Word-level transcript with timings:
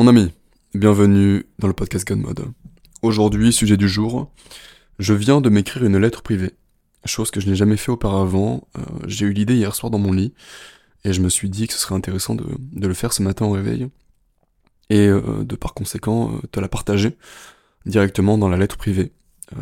Mon 0.00 0.06
ami, 0.06 0.32
bienvenue 0.72 1.44
dans 1.58 1.68
le 1.68 1.74
podcast 1.74 2.08
God 2.08 2.20
Mode. 2.20 2.46
Aujourd'hui, 3.02 3.52
sujet 3.52 3.76
du 3.76 3.86
jour, 3.86 4.32
je 4.98 5.12
viens 5.12 5.42
de 5.42 5.50
m'écrire 5.50 5.84
une 5.84 5.98
lettre 5.98 6.22
privée. 6.22 6.54
Chose 7.04 7.30
que 7.30 7.38
je 7.38 7.46
n'ai 7.46 7.54
jamais 7.54 7.76
fait 7.76 7.90
auparavant. 7.90 8.66
Euh, 8.78 8.80
j'ai 9.06 9.26
eu 9.26 9.34
l'idée 9.34 9.56
hier 9.56 9.74
soir 9.74 9.90
dans 9.90 9.98
mon 9.98 10.12
lit, 10.12 10.32
et 11.04 11.12
je 11.12 11.20
me 11.20 11.28
suis 11.28 11.50
dit 11.50 11.66
que 11.66 11.74
ce 11.74 11.78
serait 11.78 11.94
intéressant 11.94 12.34
de, 12.34 12.46
le 12.74 12.94
faire 12.94 13.12
ce 13.12 13.22
matin 13.22 13.44
au 13.44 13.50
réveil, 13.50 13.90
et 14.88 15.06
euh, 15.06 15.44
de 15.44 15.54
par 15.54 15.74
conséquent 15.74 16.32
euh, 16.32 16.46
te 16.50 16.60
la 16.60 16.68
partager 16.68 17.18
directement 17.84 18.38
dans 18.38 18.48
la 18.48 18.56
lettre 18.56 18.78
privée. 18.78 19.12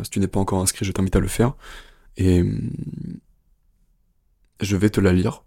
si 0.03 0.09
tu 0.09 0.21
n'es 0.21 0.29
pas 0.29 0.39
encore 0.39 0.61
inscrit, 0.61 0.85
je 0.85 0.93
t'invite 0.93 1.17
à 1.17 1.19
le 1.19 1.27
faire, 1.27 1.57
et 2.15 2.43
hum, 2.43 2.71
je 4.61 4.77
vais 4.77 4.89
te 4.89 5.01
la 5.01 5.11
lire. 5.11 5.43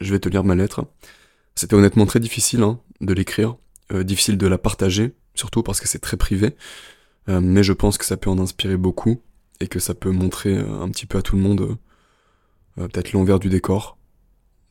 Je 0.00 0.10
vais 0.12 0.18
te 0.18 0.28
lire 0.28 0.42
ma 0.42 0.56
lettre. 0.56 0.84
C'était 1.54 1.74
honnêtement 1.74 2.06
très 2.06 2.18
difficile 2.18 2.64
hein, 2.64 2.80
de 3.00 3.14
l'écrire, 3.14 3.54
difficile 3.92 4.38
de 4.38 4.46
la 4.46 4.58
partager, 4.58 5.14
surtout 5.34 5.62
parce 5.62 5.80
que 5.80 5.88
c'est 5.88 5.98
très 5.98 6.16
privé. 6.16 6.54
Euh, 7.28 7.40
mais 7.40 7.62
je 7.62 7.72
pense 7.72 7.98
que 7.98 8.04
ça 8.04 8.16
peut 8.16 8.30
en 8.30 8.38
inspirer 8.38 8.76
beaucoup 8.76 9.22
et 9.60 9.68
que 9.68 9.78
ça 9.78 9.94
peut 9.94 10.10
montrer 10.10 10.56
euh, 10.56 10.80
un 10.80 10.88
petit 10.88 11.06
peu 11.06 11.18
à 11.18 11.22
tout 11.22 11.36
le 11.36 11.42
monde 11.42 11.76
euh, 12.78 12.88
peut-être 12.88 13.12
l'envers 13.12 13.38
du 13.38 13.48
décor 13.48 13.98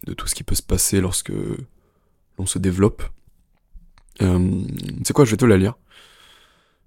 de 0.06 0.14
tout 0.14 0.28
ce 0.28 0.36
qui 0.36 0.44
peut 0.44 0.56
se 0.56 0.64
passer 0.64 1.02
lorsque 1.02 1.32
l'on 2.38 2.46
se 2.46 2.58
développe. 2.58 3.04
c'est 4.20 5.14
quoi, 5.14 5.26
je 5.26 5.32
vais 5.32 5.38
te 5.38 5.46
la 5.46 5.58
lire. 5.58 5.76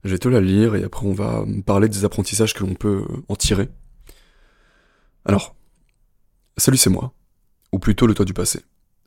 Je 0.05 0.11
vais 0.11 0.19
te 0.19 0.29
la 0.29 0.41
lire 0.41 0.75
et 0.75 0.83
après 0.83 1.07
on 1.07 1.13
va 1.13 1.45
parler 1.65 1.89
des 1.89 2.05
apprentissages 2.05 2.55
que 2.55 2.65
l'on 2.65 2.75
peut 2.75 3.05
en 3.29 3.37
tirer. 3.37 3.69
Alors, 5.27 5.55
salut 6.57 6.79
c'est 6.79 6.91
moi, 6.91 7.13
ou 7.71 7.79
plutôt 7.79 8.07
le 8.07 8.15
toi 8.15 8.25
du 8.25 8.33
passé. 8.33 8.63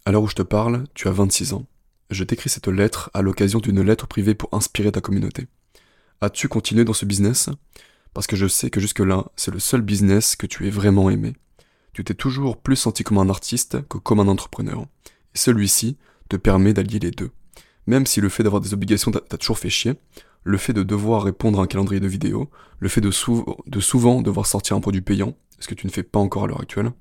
À 0.05 0.11
l'heure 0.11 0.21
où 0.21 0.27
je 0.27 0.35
te 0.35 0.43
parle, 0.43 0.83
tu 0.93 1.07
as 1.07 1.11
26 1.11 1.53
ans. 1.53 1.65
Je 2.11 2.23
t'écris 2.23 2.49
cette 2.49 2.67
lettre 2.67 3.09
à 3.13 3.23
l'occasion 3.23 3.59
d'une 3.59 3.81
lettre 3.81 4.07
privée 4.07 4.35
pour 4.35 4.49
inspirer 4.51 4.91
ta 4.91 5.01
communauté. 5.01 5.47
As-tu 6.21 6.47
continué 6.47 6.85
dans 6.85 6.93
ce 6.93 7.05
business? 7.05 7.49
Parce 8.13 8.27
que 8.27 8.35
je 8.35 8.47
sais 8.47 8.69
que 8.69 8.79
jusque-là, 8.79 9.25
c'est 9.35 9.51
le 9.51 9.59
seul 9.59 9.81
business 9.81 10.35
que 10.35 10.45
tu 10.45 10.67
aies 10.67 10.71
vraiment 10.71 11.09
aimé. 11.09 11.35
Tu 11.93 12.03
t'es 12.03 12.13
toujours 12.13 12.57
plus 12.57 12.75
senti 12.75 13.03
comme 13.03 13.17
un 13.17 13.29
artiste 13.29 13.87
que 13.87 13.97
comme 13.97 14.19
un 14.19 14.27
entrepreneur. 14.27 14.85
Et 15.33 15.37
celui-ci 15.37 15.97
te 16.29 16.37
permet 16.37 16.73
d'allier 16.73 16.99
les 16.99 17.11
deux. 17.11 17.31
Même 17.87 18.05
si 18.05 18.21
le 18.21 18.29
fait 18.29 18.43
d'avoir 18.43 18.61
des 18.61 18.73
obligations 18.73 19.11
t'a 19.11 19.37
toujours 19.37 19.59
fait 19.59 19.69
chier, 19.69 19.93
le 20.43 20.57
fait 20.57 20.73
de 20.73 20.83
devoir 20.83 21.23
répondre 21.23 21.59
à 21.59 21.63
un 21.63 21.67
calendrier 21.67 21.99
de 21.99 22.07
vidéo, 22.07 22.51
le 22.79 22.87
fait 22.87 23.01
de 23.01 23.11
souvent 23.11 24.21
devoir 24.21 24.45
sortir 24.45 24.77
un 24.77 24.81
produit 24.81 25.01
payant, 25.01 25.35
ce 25.59 25.67
que 25.67 25.73
tu 25.75 25.87
ne 25.87 25.91
fais 25.91 26.03
pas 26.03 26.19
encore 26.19 26.43
à 26.43 26.47
l'heure 26.47 26.61
actuelle, 26.61 26.91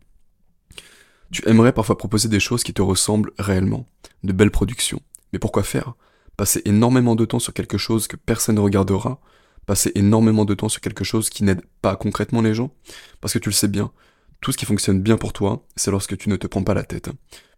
tu 1.32 1.46
aimerais 1.48 1.72
parfois 1.72 1.98
proposer 1.98 2.28
des 2.28 2.40
choses 2.40 2.62
qui 2.62 2.74
te 2.74 2.82
ressemblent 2.82 3.32
réellement, 3.38 3.86
de 4.22 4.32
belles 4.32 4.50
productions. 4.50 5.00
Mais 5.32 5.38
pourquoi 5.38 5.62
faire? 5.62 5.94
Passer 6.36 6.62
énormément 6.64 7.14
de 7.14 7.24
temps 7.24 7.38
sur 7.38 7.52
quelque 7.52 7.78
chose 7.78 8.06
que 8.06 8.16
personne 8.16 8.56
ne 8.56 8.60
regardera, 8.60 9.20
passer 9.66 9.92
énormément 9.94 10.44
de 10.44 10.54
temps 10.54 10.68
sur 10.68 10.80
quelque 10.80 11.04
chose 11.04 11.30
qui 11.30 11.44
n'aide 11.44 11.62
pas 11.82 11.96
concrètement 11.96 12.42
les 12.42 12.54
gens, 12.54 12.72
parce 13.20 13.32
que 13.32 13.38
tu 13.38 13.48
le 13.48 13.54
sais 13.54 13.68
bien, 13.68 13.92
tout 14.40 14.52
ce 14.52 14.56
qui 14.56 14.66
fonctionne 14.66 15.00
bien 15.00 15.16
pour 15.16 15.32
toi, 15.32 15.64
c'est 15.76 15.90
lorsque 15.90 16.16
tu 16.16 16.28
ne 16.28 16.36
te 16.36 16.46
prends 16.46 16.64
pas 16.64 16.74
la 16.74 16.84
tête. 16.84 17.10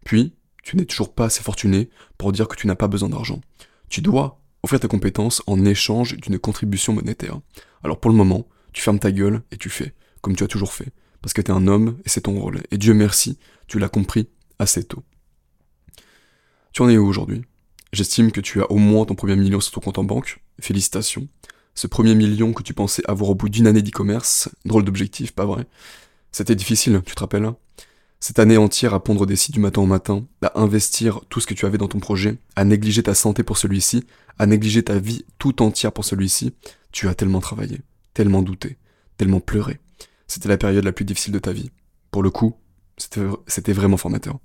Puis, 0.05 0.35
tu 0.63 0.77
n'es 0.77 0.85
toujours 0.85 1.13
pas 1.13 1.25
assez 1.25 1.43
fortuné 1.43 1.89
pour 2.17 2.31
dire 2.31 2.47
que 2.47 2.55
tu 2.55 2.67
n'as 2.67 2.75
pas 2.75 2.87
besoin 2.87 3.09
d'argent. 3.09 3.41
Tu 3.89 4.01
dois 4.01 4.41
offrir 4.63 4.79
tes 4.79 4.87
compétences 4.87 5.41
en 5.47 5.63
échange 5.65 6.17
d'une 6.17 6.39
contribution 6.39 6.93
monétaire. 6.93 7.39
Alors 7.83 7.99
pour 7.99 8.11
le 8.11 8.17
moment, 8.17 8.47
tu 8.73 8.81
fermes 8.81 8.99
ta 8.99 9.11
gueule 9.11 9.41
et 9.51 9.57
tu 9.57 9.69
fais, 9.69 9.93
comme 10.21 10.35
tu 10.35 10.43
as 10.43 10.47
toujours 10.47 10.73
fait, 10.73 10.91
parce 11.27 11.33
que 11.33 11.41
tu 11.41 11.51
es 11.51 11.53
un 11.53 11.67
homme 11.67 11.97
et 12.05 12.09
c'est 12.09 12.21
ton 12.21 12.39
rôle. 12.39 12.61
Et 12.71 12.77
Dieu 12.77 12.93
merci, 12.93 13.37
tu 13.67 13.79
l'as 13.79 13.89
compris 13.89 14.29
assez 14.59 14.85
tôt. 14.85 15.03
Tu 16.71 16.81
en 16.81 16.87
es 16.87 16.97
où 16.97 17.05
aujourd'hui? 17.05 17.41
J'estime 17.91 18.31
que 18.31 18.39
tu 18.39 18.61
as 18.61 18.71
au 18.71 18.77
moins 18.77 19.03
ton 19.03 19.15
premier 19.15 19.35
million 19.35 19.59
sur 19.59 19.73
ton 19.73 19.81
compte 19.81 19.97
en 19.97 20.05
banque. 20.05 20.41
Félicitations. 20.61 21.27
Ce 21.75 21.85
premier 21.85 22.15
million 22.15 22.53
que 22.53 22.63
tu 22.63 22.73
pensais 22.73 23.03
avoir 23.09 23.31
au 23.31 23.35
bout 23.35 23.49
d'une 23.49 23.67
année 23.67 23.81
d'e-commerce, 23.81 24.47
drôle 24.63 24.85
d'objectif, 24.85 25.33
pas 25.33 25.45
vrai? 25.45 25.67
C'était 26.31 26.55
difficile, 26.55 27.01
tu 27.05 27.13
te 27.13 27.19
rappelles 27.19 27.43
hein? 27.43 27.57
Cette 28.21 28.39
année 28.39 28.55
entière 28.55 28.93
à 28.93 29.03
pondre 29.03 29.25
des 29.25 29.35
sites 29.35 29.53
du 29.53 29.59
matin 29.59 29.81
au 29.81 29.85
matin, 29.85 30.25
à 30.41 30.57
investir 30.61 31.19
tout 31.27 31.41
ce 31.41 31.47
que 31.47 31.53
tu 31.53 31.65
avais 31.65 31.77
dans 31.77 31.89
ton 31.89 31.99
projet, 31.99 32.37
à 32.55 32.63
négliger 32.63 33.03
ta 33.03 33.15
santé 33.15 33.43
pour 33.43 33.57
celui-ci, 33.57 34.05
à 34.39 34.45
négliger 34.45 34.81
ta 34.81 34.97
vie 34.97 35.25
tout 35.39 35.61
entière 35.61 35.91
pour 35.91 36.05
celui-ci, 36.05 36.53
tu 36.93 37.09
as 37.09 37.15
tellement 37.15 37.41
travaillé, 37.41 37.81
tellement 38.13 38.41
douté, 38.41 38.77
tellement 39.17 39.41
pleuré. 39.41 39.81
C'était 40.27 40.49
la 40.49 40.57
période 40.57 40.83
la 40.83 40.91
plus 40.91 41.05
difficile 41.05 41.33
de 41.33 41.39
ta 41.39 41.51
vie. 41.51 41.71
Pour 42.11 42.23
le 42.23 42.29
coup, 42.29 42.55
c'était 42.97 43.73
vraiment 43.73 43.97
formateur. 43.97 44.39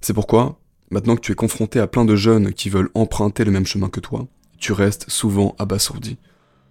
C'est 0.00 0.14
pourquoi, 0.14 0.60
Maintenant 0.90 1.16
que 1.16 1.22
tu 1.22 1.32
es 1.32 1.34
confronté 1.34 1.80
à 1.80 1.88
plein 1.88 2.04
de 2.04 2.14
jeunes 2.14 2.52
qui 2.52 2.68
veulent 2.68 2.90
emprunter 2.94 3.44
le 3.44 3.50
même 3.50 3.66
chemin 3.66 3.88
que 3.88 3.98
toi, 3.98 4.28
tu 4.58 4.72
restes 4.72 5.10
souvent 5.10 5.56
abasourdi. 5.58 6.18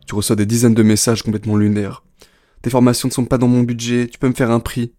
Tu 0.07 0.15
reçois 0.15 0.37
des 0.37 0.45
dizaines 0.45 0.73
de 0.73 0.81
messages 0.81 1.23
complètement 1.23 1.57
lunaires. 1.57 2.03
Tes 2.61 2.69
formations 2.69 3.09
ne 3.09 3.13
sont 3.13 3.25
pas 3.25 3.37
dans 3.37 3.49
mon 3.49 3.63
budget, 3.63 4.07
tu 4.07 4.17
peux 4.17 4.29
me 4.29 4.33
faire 4.33 4.51
un 4.51 4.61
prix. 4.61 4.93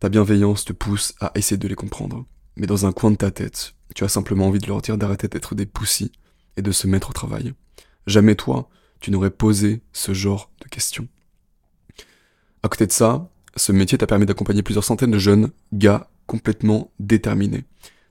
Ta 0.00 0.08
bienveillance 0.08 0.64
te 0.64 0.72
pousse 0.72 1.14
à 1.20 1.30
essayer 1.36 1.56
de 1.56 1.68
les 1.68 1.76
comprendre. 1.76 2.26
Mais 2.56 2.66
dans 2.66 2.84
un 2.86 2.92
coin 2.92 3.10
de 3.10 3.16
ta 3.16 3.30
tête, 3.30 3.74
tu 3.94 4.02
as 4.02 4.08
simplement 4.08 4.48
envie 4.48 4.58
de 4.58 4.66
leur 4.66 4.82
dire 4.82 4.98
d'arrêter 4.98 5.28
d'être 5.28 5.54
des 5.54 5.66
poussis 5.66 6.10
et 6.56 6.62
de 6.62 6.72
se 6.72 6.86
mettre 6.86 7.10
au 7.10 7.12
travail. 7.12 7.54
Jamais 8.06 8.34
toi, 8.34 8.68
tu 9.00 9.10
n'aurais 9.10 9.30
posé 9.30 9.82
ce 9.92 10.14
genre 10.14 10.50
de 10.62 10.68
questions. 10.68 11.08
À 12.62 12.68
côté 12.68 12.86
de 12.86 12.92
ça, 12.92 13.30
ce 13.56 13.72
métier 13.72 13.98
t'a 13.98 14.06
permis 14.06 14.26
d'accompagner 14.26 14.62
plusieurs 14.62 14.84
centaines 14.84 15.10
de 15.10 15.18
jeunes 15.18 15.50
gars 15.72 16.10
complètement 16.26 16.90
déterminés 16.98 17.64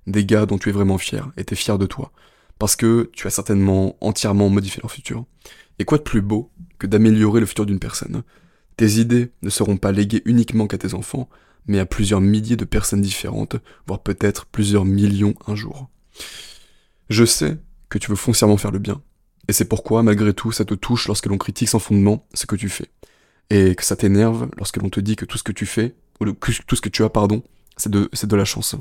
des 0.07 0.25
gars 0.25 0.45
dont 0.45 0.57
tu 0.57 0.69
es 0.69 0.71
vraiment 0.71 0.97
fier, 0.97 1.31
et 1.37 1.43
t'es 1.43 1.55
fier 1.55 1.77
de 1.77 1.85
toi, 1.85 2.11
parce 2.59 2.75
que 2.75 3.09
tu 3.13 3.27
as 3.27 3.31
certainement 3.31 3.97
entièrement 4.01 4.49
modifié 4.49 4.81
leur 4.81 4.91
futur. 4.91 5.25
Et 5.79 5.85
quoi 5.85 5.97
de 5.97 6.03
plus 6.03 6.21
beau 6.21 6.51
que 6.77 6.87
d'améliorer 6.87 7.39
le 7.39 7.45
futur 7.45 7.65
d'une 7.65 7.79
personne? 7.79 8.23
Tes 8.77 8.99
idées 8.99 9.31
ne 9.41 9.49
seront 9.49 9.77
pas 9.77 9.91
léguées 9.91 10.21
uniquement 10.25 10.67
qu'à 10.67 10.77
tes 10.77 10.93
enfants, 10.93 11.29
mais 11.67 11.79
à 11.79 11.85
plusieurs 11.85 12.21
milliers 12.21 12.55
de 12.55 12.65
personnes 12.65 13.01
différentes, 13.01 13.55
voire 13.87 14.03
peut-être 14.03 14.45
plusieurs 14.45 14.85
millions 14.85 15.33
un 15.47 15.55
jour. 15.55 15.89
Je 17.09 17.25
sais 17.25 17.57
que 17.89 17.97
tu 17.97 18.09
veux 18.09 18.15
foncièrement 18.15 18.57
faire 18.57 18.71
le 18.71 18.79
bien, 18.79 19.01
et 19.47 19.53
c'est 19.53 19.65
pourquoi, 19.65 20.03
malgré 20.03 20.33
tout, 20.33 20.51
ça 20.51 20.65
te 20.65 20.73
touche 20.73 21.07
lorsque 21.07 21.27
l'on 21.27 21.37
critique 21.37 21.69
sans 21.69 21.79
fondement 21.79 22.27
ce 22.33 22.45
que 22.45 22.55
tu 22.55 22.69
fais, 22.69 22.89
et 23.49 23.75
que 23.75 23.83
ça 23.83 23.95
t'énerve 23.95 24.49
lorsque 24.57 24.77
l'on 24.77 24.89
te 24.89 24.99
dit 24.99 25.15
que 25.15 25.25
tout 25.25 25.37
ce 25.37 25.43
que 25.43 25.51
tu 25.51 25.65
fais, 25.65 25.95
ou 26.19 26.25
tout 26.31 26.75
ce 26.75 26.81
que 26.81 26.89
tu 26.89 27.03
as, 27.03 27.09
pardon, 27.09 27.43
c'est 27.77 27.91
de, 27.91 28.09
c'est 28.13 28.27
de 28.27 28.35
la 28.35 28.45
chance. 28.45 28.75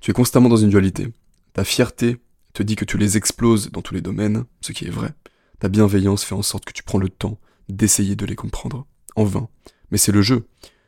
Tu 0.00 0.10
es 0.10 0.14
constamment 0.14 0.48
dans 0.48 0.56
une 0.56 0.70
dualité. 0.70 1.12
Ta 1.52 1.64
fierté 1.64 2.18
te 2.52 2.62
dit 2.62 2.76
que 2.76 2.84
tu 2.84 2.98
les 2.98 3.16
exploses 3.16 3.70
dans 3.70 3.82
tous 3.82 3.94
les 3.94 4.00
domaines, 4.00 4.44
ce 4.60 4.72
qui 4.72 4.86
est 4.86 4.90
vrai. 4.90 5.14
Ta 5.58 5.68
bienveillance 5.68 6.24
fait 6.24 6.34
en 6.34 6.42
sorte 6.42 6.64
que 6.64 6.72
tu 6.72 6.82
prends 6.82 6.98
le 6.98 7.08
temps 7.08 7.38
d'essayer 7.68 8.16
de 8.16 8.26
les 8.26 8.36
comprendre. 8.36 8.86
En 9.14 9.24
vain. 9.24 9.48
Mais 9.90 9.98
c'est 9.98 10.12
le 10.12 10.20
jeu. 10.20 10.46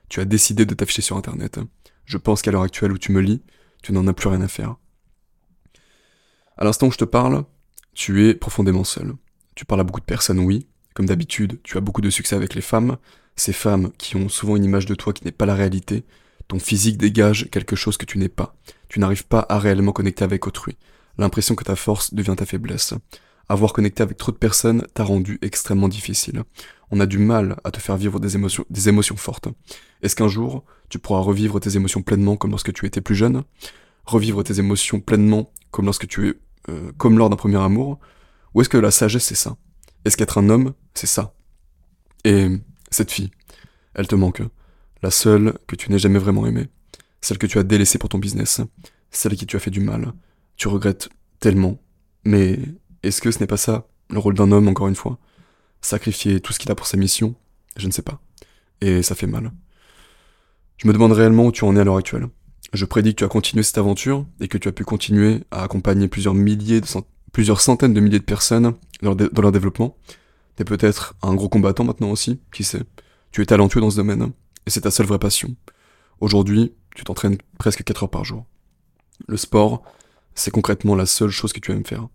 Tu 0.08 0.20
as 0.20 0.24
décidé 0.24 0.66
de 0.66 0.74
t'afficher 0.74 1.02
sur 1.02 1.16
Internet. 1.16 1.58
Je 2.04 2.18
pense 2.18 2.42
qu'à 2.42 2.50
l'heure 2.50 2.62
actuelle 2.62 2.92
où 2.92 2.98
tu 2.98 3.12
me 3.12 3.20
lis, 3.20 3.42
tu 3.82 3.92
n'en 3.92 4.06
as 4.06 4.12
plus 4.12 4.28
rien 4.28 4.42
à 4.42 4.48
faire. 4.48 4.76
À 6.56 6.64
l'instant 6.64 6.88
où 6.88 6.92
je 6.92 6.98
te 6.98 7.04
parle, 7.04 7.44
tu 7.98 8.28
es 8.28 8.34
profondément 8.34 8.84
seul. 8.84 9.14
Tu 9.56 9.64
parles 9.64 9.80
à 9.80 9.84
beaucoup 9.84 9.98
de 9.98 10.04
personnes, 10.04 10.38
oui. 10.38 10.68
Comme 10.94 11.06
d'habitude, 11.06 11.58
tu 11.64 11.76
as 11.76 11.80
beaucoup 11.80 12.00
de 12.00 12.10
succès 12.10 12.36
avec 12.36 12.54
les 12.54 12.60
femmes. 12.60 12.96
Ces 13.34 13.52
femmes 13.52 13.90
qui 13.98 14.14
ont 14.14 14.28
souvent 14.28 14.54
une 14.54 14.64
image 14.64 14.86
de 14.86 14.94
toi 14.94 15.12
qui 15.12 15.24
n'est 15.24 15.32
pas 15.32 15.46
la 15.46 15.56
réalité, 15.56 16.04
ton 16.46 16.60
physique 16.60 16.96
dégage 16.96 17.48
quelque 17.50 17.74
chose 17.74 17.96
que 17.96 18.06
tu 18.06 18.18
n'es 18.18 18.28
pas. 18.28 18.54
Tu 18.88 19.00
n'arrives 19.00 19.26
pas 19.26 19.44
à 19.48 19.58
réellement 19.58 19.90
connecter 19.90 20.22
avec 20.22 20.46
autrui. 20.46 20.76
L'impression 21.18 21.56
que 21.56 21.64
ta 21.64 21.74
force 21.74 22.14
devient 22.14 22.36
ta 22.36 22.46
faiblesse. 22.46 22.94
Avoir 23.48 23.72
connecté 23.72 24.04
avec 24.04 24.16
trop 24.16 24.30
de 24.30 24.36
personnes 24.36 24.86
t'a 24.94 25.02
rendu 25.02 25.40
extrêmement 25.42 25.88
difficile. 25.88 26.44
On 26.92 27.00
a 27.00 27.06
du 27.06 27.18
mal 27.18 27.56
à 27.64 27.72
te 27.72 27.80
faire 27.80 27.96
vivre 27.96 28.20
des 28.20 28.36
émotions, 28.36 28.64
des 28.70 28.88
émotions 28.88 29.16
fortes. 29.16 29.48
Est-ce 30.02 30.14
qu'un 30.14 30.28
jour, 30.28 30.64
tu 30.88 31.00
pourras 31.00 31.20
revivre 31.20 31.58
tes 31.58 31.74
émotions 31.74 32.02
pleinement 32.02 32.36
comme 32.36 32.50
lorsque 32.50 32.72
tu 32.72 32.86
étais 32.86 33.00
plus 33.00 33.16
jeune? 33.16 33.42
Revivre 34.04 34.44
tes 34.44 34.60
émotions 34.60 35.00
pleinement 35.00 35.50
comme 35.72 35.86
lorsque 35.86 36.06
tu 36.06 36.28
es, 36.28 36.34
euh, 36.68 36.92
comme 36.96 37.18
lors 37.18 37.30
d'un 37.30 37.36
premier 37.36 37.58
amour 37.58 37.98
Ou 38.54 38.60
est-ce 38.60 38.68
que 38.68 38.78
la 38.78 38.90
sagesse 38.90 39.24
c'est 39.24 39.34
ça? 39.34 39.56
Est-ce 40.04 40.16
qu'être 40.16 40.38
un 40.38 40.48
homme, 40.48 40.74
c'est 40.94 41.06
ça? 41.06 41.34
Et 42.24 42.48
cette 42.90 43.10
fille, 43.10 43.30
elle 43.94 44.06
te 44.06 44.14
manque 44.14 44.42
la 45.02 45.10
seule 45.10 45.54
que 45.66 45.76
tu 45.76 45.90
n'aies 45.90 45.98
jamais 45.98 46.18
vraiment 46.18 46.46
aimée, 46.46 46.68
celle 47.20 47.38
que 47.38 47.46
tu 47.46 47.58
as 47.58 47.62
délaissée 47.62 47.98
pour 47.98 48.08
ton 48.08 48.18
business, 48.18 48.60
celle 49.10 49.36
qui 49.36 49.46
tu 49.46 49.56
as 49.56 49.60
fait 49.60 49.70
du 49.70 49.80
mal. 49.80 50.12
Tu 50.56 50.68
regrettes 50.68 51.08
tellement. 51.40 51.78
Mais 52.24 52.58
est-ce 53.02 53.20
que 53.20 53.30
ce 53.30 53.38
n'est 53.38 53.46
pas 53.46 53.56
ça, 53.56 53.86
le 54.10 54.18
rôle 54.18 54.34
d'un 54.34 54.50
homme, 54.52 54.68
encore 54.68 54.88
une 54.88 54.96
fois? 54.96 55.18
Sacrifier 55.80 56.40
tout 56.40 56.52
ce 56.52 56.58
qu'il 56.58 56.70
a 56.70 56.74
pour 56.74 56.86
sa 56.86 56.96
mission? 56.96 57.34
Je 57.76 57.86
ne 57.86 57.92
sais 57.92 58.02
pas. 58.02 58.20
Et 58.80 59.02
ça 59.02 59.14
fait 59.14 59.26
mal. 59.26 59.52
Je 60.78 60.86
me 60.88 60.92
demande 60.92 61.12
réellement 61.12 61.46
où 61.46 61.52
tu 61.52 61.64
en 61.64 61.76
es 61.76 61.80
à 61.80 61.84
l'heure 61.84 61.96
actuelle. 61.96 62.28
Je 62.72 62.84
prédis 62.84 63.14
que 63.14 63.20
tu 63.20 63.24
as 63.24 63.28
continué 63.28 63.62
cette 63.62 63.78
aventure 63.78 64.26
et 64.40 64.48
que 64.48 64.58
tu 64.58 64.68
as 64.68 64.72
pu 64.72 64.84
continuer 64.84 65.42
à 65.50 65.62
accompagner 65.62 66.06
plusieurs 66.06 66.34
milliers, 66.34 66.82
centaines 67.56 67.94
de 67.94 68.00
milliers 68.00 68.18
de 68.18 68.24
personnes 68.24 68.74
dans 69.02 69.14
leur, 69.14 69.52
développement. 69.52 69.96
T'es 70.56 70.64
peut-être 70.64 71.14
un 71.22 71.34
gros 71.34 71.48
combattant 71.48 71.84
maintenant 71.84 72.10
aussi, 72.10 72.40
qui 72.52 72.64
sait. 72.64 72.82
Tu 73.30 73.42
es 73.42 73.46
talentueux 73.46 73.80
dans 73.80 73.90
ce 73.90 73.96
domaine 73.96 74.32
et 74.66 74.70
c'est 74.70 74.82
ta 74.82 74.90
seule 74.90 75.06
vraie 75.06 75.18
passion. 75.18 75.56
Aujourd'hui, 76.20 76.74
tu 76.94 77.04
t'entraînes 77.04 77.38
presque 77.58 77.84
4 77.84 78.02
heures 78.02 78.10
par 78.10 78.24
jour. 78.24 78.44
Le 79.26 79.36
sport, 79.36 79.82
c'est 80.34 80.50
concrètement 80.50 80.94
la 80.94 81.06
seule 81.06 81.30
chose 81.30 81.52
que 81.52 81.60
tu 81.60 81.72
aimes 81.72 81.86
faire. 81.86 82.08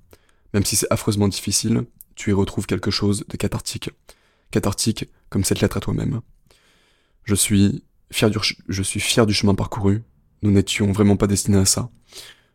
Même 0.54 0.66
si 0.66 0.76
c'est 0.76 0.92
affreusement 0.92 1.28
difficile, 1.28 1.86
tu 2.16 2.30
y 2.30 2.34
retrouves 2.34 2.68
quelque 2.68 2.92
chose 2.92 3.26
de 3.28 3.38
cathartique. 3.38 3.90
Cathartique 4.52 5.10
comme 5.30 5.44
cette 5.44 5.62
lettre 5.62 5.78
à 5.78 5.80
toi-même. 5.80 6.22
Je 7.24 7.34
suis 7.34 7.84
fier 8.12 8.30
je 8.68 8.84
suis 8.84 9.00
fier 9.00 9.26
du 9.26 9.34
chemin 9.34 9.56
parcouru. 9.56 10.04
Nous 10.44 10.52
n'étions 10.52 10.92
vraiment 10.92 11.16
pas 11.16 11.28
destinés 11.28 11.58
à 11.58 11.66
ça. 11.66 11.90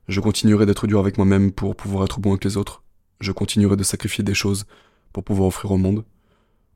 Je 0.08 0.20
continuerai 0.20 0.66
d'être 0.66 0.86
dur 0.86 1.00
avec 1.00 1.16
moi-même 1.16 1.52
pour 1.52 1.74
pouvoir 1.74 2.04
être 2.04 2.20
bon 2.20 2.32
avec 2.32 2.44
les 2.44 2.58
autres. 2.58 2.82
Je 3.20 3.32
continuerai 3.32 3.76
de 3.76 3.82
sacrifier 3.82 4.22
des 4.22 4.34
choses 4.34 4.66
pour 5.12 5.24
pouvoir 5.24 5.48
offrir 5.48 5.70
au 5.72 5.78
monde. 5.78 6.04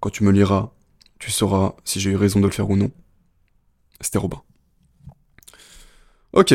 Quand 0.01 0.09
tu 0.09 0.25
me 0.25 0.33
liras, 0.33 0.73
tu 1.19 1.31
sauras 1.31 1.75
si 1.85 2.01
j'ai 2.01 2.11
eu 2.11 2.17
raison 2.17 2.41
de 2.41 2.47
le 2.47 2.51
faire 2.51 2.71
ou 2.71 2.77
non. 2.77 2.91
C'était 4.01 4.19
Robin. 4.19 4.43
Ok. 6.33 6.55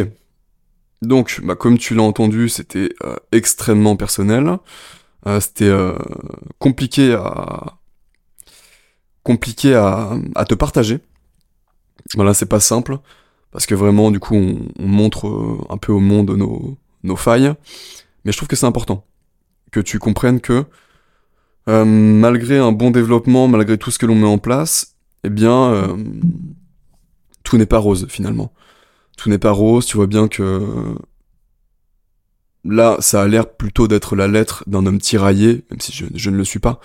Donc, 1.03 1.39
bah, 1.43 1.55
comme 1.55 1.77
tu 1.77 1.93
l'as 1.93 2.01
entendu, 2.01 2.49
c'était 2.49 2.89
euh, 3.03 3.15
extrêmement 3.31 3.95
personnel. 3.95 4.57
Euh, 5.27 5.39
c'était 5.39 5.65
euh, 5.65 5.97
compliqué 6.57 7.13
à 7.13 7.77
compliqué 9.21 9.75
à, 9.75 10.17
à 10.35 10.45
te 10.45 10.55
partager. 10.55 10.99
Voilà, 12.15 12.33
c'est 12.33 12.47
pas 12.47 12.59
simple 12.59 12.97
parce 13.51 13.65
que 13.65 13.75
vraiment, 13.75 14.11
du 14.11 14.19
coup, 14.19 14.35
on, 14.35 14.87
montre 14.87 15.27
euh, 15.27 15.57
un 15.69 15.77
peu 15.77 15.91
au 15.91 15.99
monde 15.99 16.31
nos, 16.31 16.77
nos 17.03 17.15
failles. 17.15 17.53
Mais 18.25 18.31
je 18.31 18.37
trouve 18.37 18.49
que 18.49 18.55
c'est 18.55 18.65
important 18.65 19.05
que 19.71 19.79
tu 19.79 19.99
comprennes 19.99 20.41
que 20.41 20.65
euh, 21.69 21.85
malgré 21.85 22.57
un 22.57 22.71
bon 22.71 22.91
développement, 22.91 23.47
malgré 23.47 23.77
tout 23.77 23.91
ce 23.91 23.99
que 23.99 24.05
l'on 24.05 24.15
met 24.15 24.27
en 24.27 24.37
place, 24.37 24.95
eh 25.23 25.29
bien, 25.29 25.71
euh, 25.71 25.97
tout 27.43 27.57
n'est 27.57 27.65
pas 27.65 27.77
rose 27.77 28.07
finalement. 28.09 28.53
Tout 29.17 29.29
n'est 29.29 29.39
pas 29.39 29.51
rose. 29.51 29.85
Tu 29.85 29.97
vois 29.97 30.07
bien 30.07 30.27
que 30.27 30.95
là, 32.63 32.97
ça 32.99 33.23
a 33.23 33.27
l'air 33.27 33.49
plutôt 33.49 33.87
d'être 33.87 34.15
la 34.15 34.27
lettre 34.27 34.63
d'un 34.67 34.85
homme 34.85 34.99
tiraillé, 34.99 35.65
même 35.71 35.79
si 35.79 35.91
je, 35.93 36.29
ne 36.29 36.37
le 36.37 36.43
suis 36.43 36.59
pas. 36.59 36.79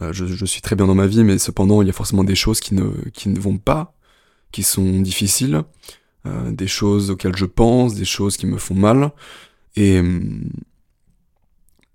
je, 0.00 0.26
je, 0.26 0.44
suis 0.44 0.60
très 0.60 0.76
bien 0.76 0.86
dans 0.86 0.94
ma 0.94 1.06
vie, 1.06 1.24
mais 1.24 1.38
cependant, 1.38 1.82
il 1.82 1.86
y 1.86 1.90
a 1.90 1.94
forcément 1.94 2.24
des 2.24 2.34
choses 2.34 2.60
qui 2.60 2.74
ne, 2.74 2.90
qui 3.12 3.28
ne 3.28 3.38
vont 3.38 3.58
pas 3.58 3.94
qui 4.52 4.62
sont 4.62 5.00
difficiles, 5.00 5.62
euh, 6.26 6.50
des 6.52 6.66
choses 6.66 7.10
auxquelles 7.10 7.36
je 7.36 7.46
pense, 7.46 7.94
des 7.94 8.04
choses 8.04 8.36
qui 8.36 8.46
me 8.46 8.58
font 8.58 8.74
mal, 8.74 9.12
et 9.76 10.00
hum, 10.00 10.50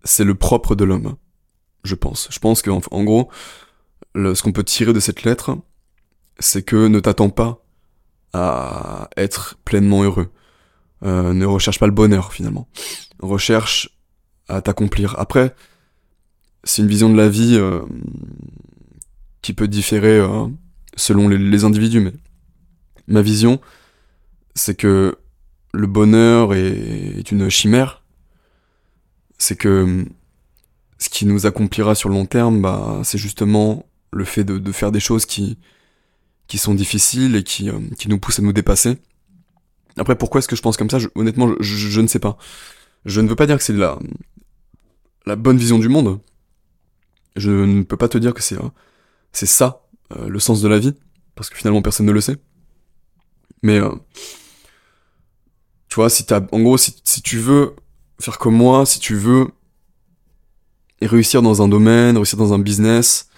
c'est 0.04 0.24
le 0.24 0.36
propre 0.36 0.76
de 0.76 0.84
l'homme, 0.84 1.16
je 1.84 1.96
pense. 1.96 2.28
Je 2.32 2.40
pense 2.40 2.62
qu'en 2.62 2.82
en 2.92 3.04
gros, 3.04 3.30
ce 4.16 4.42
qu'on 4.42 4.52
peut 4.52 4.64
tirer 4.64 4.94
de 4.94 5.00
cette 5.00 5.24
lettre, 5.24 5.58
c'est 6.40 6.64
que 6.64 6.88
ne 6.88 7.00
t'attends 7.00 7.30
pas 7.30 7.66
à 8.34 9.10
être 9.18 9.58
pleinement 9.64 10.04
heureux. 10.04 10.30
Euh, 11.04 11.34
ne 11.34 11.46
recherche 11.46 11.80
pas 11.80 11.86
le 11.86 11.94
bonheur 11.94 12.34
finalement. 12.34 12.68
Recherche 13.20 13.90
à 14.48 14.62
t'accomplir. 14.62 15.16
Après, 15.20 15.56
c'est 16.64 16.82
une 16.82 16.88
vision 16.88 17.10
de 17.10 17.18
la 17.18 17.30
vie 17.30 17.56
euh, 17.56 17.82
qui 19.42 19.54
peut 19.54 19.68
différer 19.68 20.18
euh, 20.18 20.48
selon 20.96 21.28
les, 21.28 21.38
les, 21.38 21.64
individus, 21.64 22.00
mais 22.00 22.14
ma 23.08 23.22
vision, 23.22 23.60
c'est 24.56 24.76
que 24.76 25.18
le 25.74 25.88
bonheur 25.88 26.54
est, 26.54 27.32
une 27.32 27.50
chimère. 27.50 28.04
C'est 29.38 29.58
que 29.58 30.06
ce 30.98 31.10
qui 31.10 31.26
nous 31.26 31.46
accomplira 31.46 31.94
sur 31.96 32.10
le 32.10 32.16
long 32.16 32.26
terme, 32.26 32.62
bah, 32.62 33.02
c'est 33.04 33.18
justement 33.18 33.86
le 34.12 34.24
fait 34.24 34.44
de, 34.44 34.72
faire 34.72 34.92
des 34.92 35.00
choses 35.02 35.26
qui, 35.26 35.58
sont 36.56 36.74
difficiles 36.74 37.36
et 37.36 37.44
qui, 37.44 37.70
euh, 37.70 37.80
qui 38.00 38.08
nous 38.08 38.18
poussent 38.18 38.40
à 38.40 38.42
nous 38.42 38.54
dépasser. 38.54 38.98
Après, 39.98 40.16
pourquoi 40.16 40.40
est-ce 40.40 40.48
que 40.48 40.56
je 40.56 40.62
pense 40.62 40.78
comme 40.78 40.90
ça? 40.90 41.00
Honnêtement, 41.16 41.54
je, 41.60 42.02
ne 42.02 42.08
sais 42.08 42.20
pas. 42.20 42.38
Je 43.04 43.20
ne 43.22 43.28
veux 43.28 43.36
pas 43.36 43.46
dire 43.46 43.58
que 43.58 43.64
c'est 43.64 43.74
la, 43.74 44.00
la 45.26 45.36
bonne 45.36 45.58
vision 45.58 45.80
du 45.80 45.90
monde. 45.90 46.20
Je 47.36 47.52
ne 47.52 47.84
peux 47.84 47.98
pas 47.98 48.08
te 48.08 48.18
dire 48.18 48.34
que 48.34 48.42
c'est 48.42 48.58
c'est 49.34 49.46
ça 49.46 49.86
euh, 50.16 50.30
le 50.30 50.40
sens 50.40 50.62
de 50.62 50.70
la 50.70 50.80
vie, 50.80 50.94
parce 51.36 51.50
que 51.50 51.58
finalement 51.58 51.82
personne 51.82 52.06
ne 52.06 52.14
le 52.14 52.22
sait. 52.22 52.38
Mais 53.64 53.80
euh, 53.80 53.92
tu 55.90 55.96
vois, 55.96 56.10
si 56.10 56.26
t'as, 56.26 56.42
en 56.52 56.60
gros, 56.60 56.78
si, 56.78 56.94
tu 57.24 57.38
veux 57.38 57.76
faire 58.20 58.38
comme 58.38 58.56
moi, 58.56 58.86
si 58.86 59.00
tu 59.00 59.16
veux 59.16 59.48
réussir 61.02 61.42
dans 61.42 61.62
un 61.62 61.68
domaine, 61.68 62.18
réussir 62.18 62.38
dans 62.38 62.54
un 62.54 62.60
business, 62.60 63.30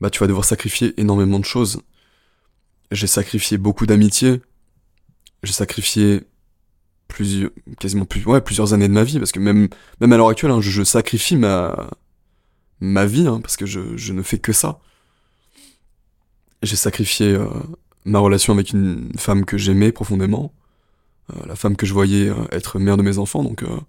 bah 0.00 0.10
tu 0.10 0.20
vas 0.20 0.26
devoir 0.26 0.44
sacrifier 0.44 0.98
énormément 1.00 1.38
de 1.38 1.44
choses. 1.44 1.80
J'ai 2.90 3.06
sacrifié 3.06 3.58
beaucoup 3.58 3.86
d'amitié. 3.86 4.42
J'ai 5.42 5.52
sacrifié 5.52 6.22
plusieurs, 7.08 7.50
quasiment 7.78 8.04
plus, 8.04 8.24
ouais, 8.26 8.40
plusieurs 8.40 8.72
années 8.72 8.88
de 8.88 8.92
ma 8.92 9.04
vie, 9.04 9.18
parce 9.18 9.32
que 9.32 9.40
même, 9.40 9.68
même 10.00 10.12
à 10.12 10.16
l'heure 10.16 10.28
actuelle, 10.28 10.52
hein, 10.52 10.60
je, 10.60 10.82
sacrifie 10.84 11.36
ma, 11.36 11.90
ma 12.80 13.06
vie, 13.06 13.26
hein, 13.26 13.40
parce 13.40 13.56
que 13.56 13.66
je, 13.66 13.96
je 13.96 14.12
ne 14.12 14.22
fais 14.22 14.38
que 14.38 14.52
ça. 14.52 14.80
J'ai 16.62 16.76
sacrifié 16.76 17.34
euh, 17.34 17.48
ma 18.04 18.18
relation 18.18 18.52
avec 18.52 18.70
une 18.70 19.12
femme 19.16 19.44
que 19.44 19.58
j'aimais 19.58 19.92
profondément, 19.92 20.52
euh, 21.30 21.46
la 21.46 21.56
femme 21.56 21.76
que 21.76 21.86
je 21.86 21.92
voyais 21.92 22.28
euh, 22.28 22.44
être 22.50 22.78
mère 22.78 22.96
de 22.96 23.02
mes 23.02 23.18
enfants, 23.18 23.42
donc 23.42 23.62
euh, 23.62 23.80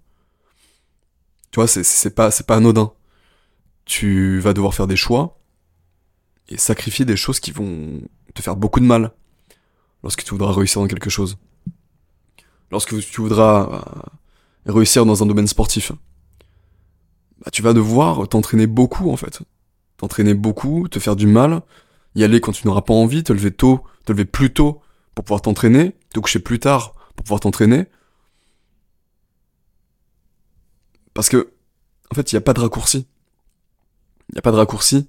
tu 1.50 1.56
vois, 1.56 1.66
c'est 1.66 2.14
pas 2.14 2.30
c'est 2.30 2.46
pas 2.46 2.56
anodin. 2.56 2.92
Tu 3.84 4.38
vas 4.40 4.54
devoir 4.54 4.74
faire 4.74 4.86
des 4.86 4.96
choix 4.96 5.38
et 6.48 6.56
sacrifier 6.56 7.04
des 7.04 7.16
choses 7.16 7.40
qui 7.40 7.52
vont 7.52 8.00
te 8.32 8.40
faire 8.40 8.56
beaucoup 8.56 8.80
de 8.80 8.86
mal 8.86 9.12
lorsque 10.02 10.24
tu 10.24 10.30
voudras 10.30 10.52
réussir 10.52 10.80
dans 10.80 10.88
quelque 10.88 11.10
chose. 11.10 11.36
Lorsque 12.70 12.98
tu 12.98 13.20
voudras 13.20 13.84
réussir 14.64 15.04
dans 15.04 15.22
un 15.22 15.26
domaine 15.26 15.46
sportif, 15.46 15.92
bah, 17.44 17.50
tu 17.52 17.60
vas 17.60 17.74
devoir 17.74 18.26
t'entraîner 18.28 18.66
beaucoup 18.66 19.10
en 19.10 19.16
fait. 19.16 19.42
T'entraîner 19.98 20.32
beaucoup, 20.32 20.88
te 20.88 20.98
faire 20.98 21.16
du 21.16 21.26
mal, 21.26 21.60
y 22.14 22.24
aller 22.24 22.40
quand 22.40 22.52
tu 22.52 22.66
n'auras 22.66 22.82
pas 22.82 22.94
envie, 22.94 23.24
te 23.24 23.32
lever 23.32 23.50
tôt, 23.50 23.82
te 24.04 24.12
lever 24.12 24.24
plus 24.24 24.52
tôt 24.52 24.82
pour 25.14 25.24
pouvoir 25.24 25.42
t'entraîner, 25.42 25.96
te 26.12 26.20
coucher 26.20 26.38
plus 26.38 26.58
tard 26.58 26.94
pour 27.16 27.24
pouvoir 27.24 27.40
t'entraîner. 27.40 27.86
Parce 31.14 31.28
que, 31.28 31.52
en 32.10 32.14
fait, 32.14 32.32
il 32.32 32.34
n'y 32.34 32.38
a 32.38 32.42
pas 32.42 32.54
de 32.54 32.60
raccourci. 32.60 33.06
Il 34.30 34.34
n'y 34.34 34.38
a 34.38 34.42
pas 34.42 34.52
de 34.52 34.56
raccourci. 34.56 35.08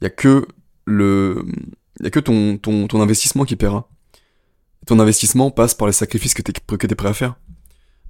Il 0.00 0.02
n'y 0.02 0.06
a 0.06 0.10
que 0.10 0.46
le, 0.86 1.44
il 2.00 2.04
y 2.04 2.06
a 2.06 2.10
que 2.10 2.20
ton, 2.20 2.56
ton, 2.58 2.86
ton 2.88 3.00
investissement 3.00 3.44
qui 3.44 3.56
paiera. 3.56 3.88
ton 4.86 4.98
investissement 4.98 5.50
passe 5.50 5.74
par 5.74 5.86
les 5.86 5.92
sacrifices 5.92 6.34
que 6.34 6.42
tu 6.42 6.52
es, 6.52 6.94
prêt 6.94 7.08
à 7.08 7.14
faire. 7.14 7.36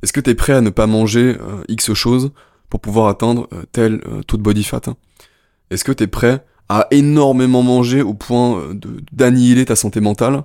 Est-ce 0.02 0.12
que 0.12 0.20
tu 0.20 0.30
es 0.30 0.34
prêt 0.34 0.52
à 0.52 0.60
ne 0.60 0.70
pas 0.70 0.86
manger 0.86 1.36
euh, 1.40 1.62
X 1.68 1.92
choses 1.94 2.32
pour 2.70 2.80
pouvoir 2.80 3.08
atteindre 3.08 3.48
euh, 3.52 3.64
tel 3.72 4.00
euh, 4.06 4.22
taux 4.22 4.36
de 4.36 4.42
body 4.42 4.64
fat 4.64 4.80
hein? 4.86 4.96
Est-ce 5.70 5.84
que 5.84 5.92
tu 5.92 6.04
es 6.04 6.06
prêt 6.06 6.44
à 6.72 6.86
énormément 6.90 7.62
manger 7.62 8.00
au 8.00 8.14
point 8.14 8.58
euh, 8.58 8.80
d'annihiler 9.12 9.66
ta 9.66 9.76
santé 9.76 10.00
mentale. 10.00 10.44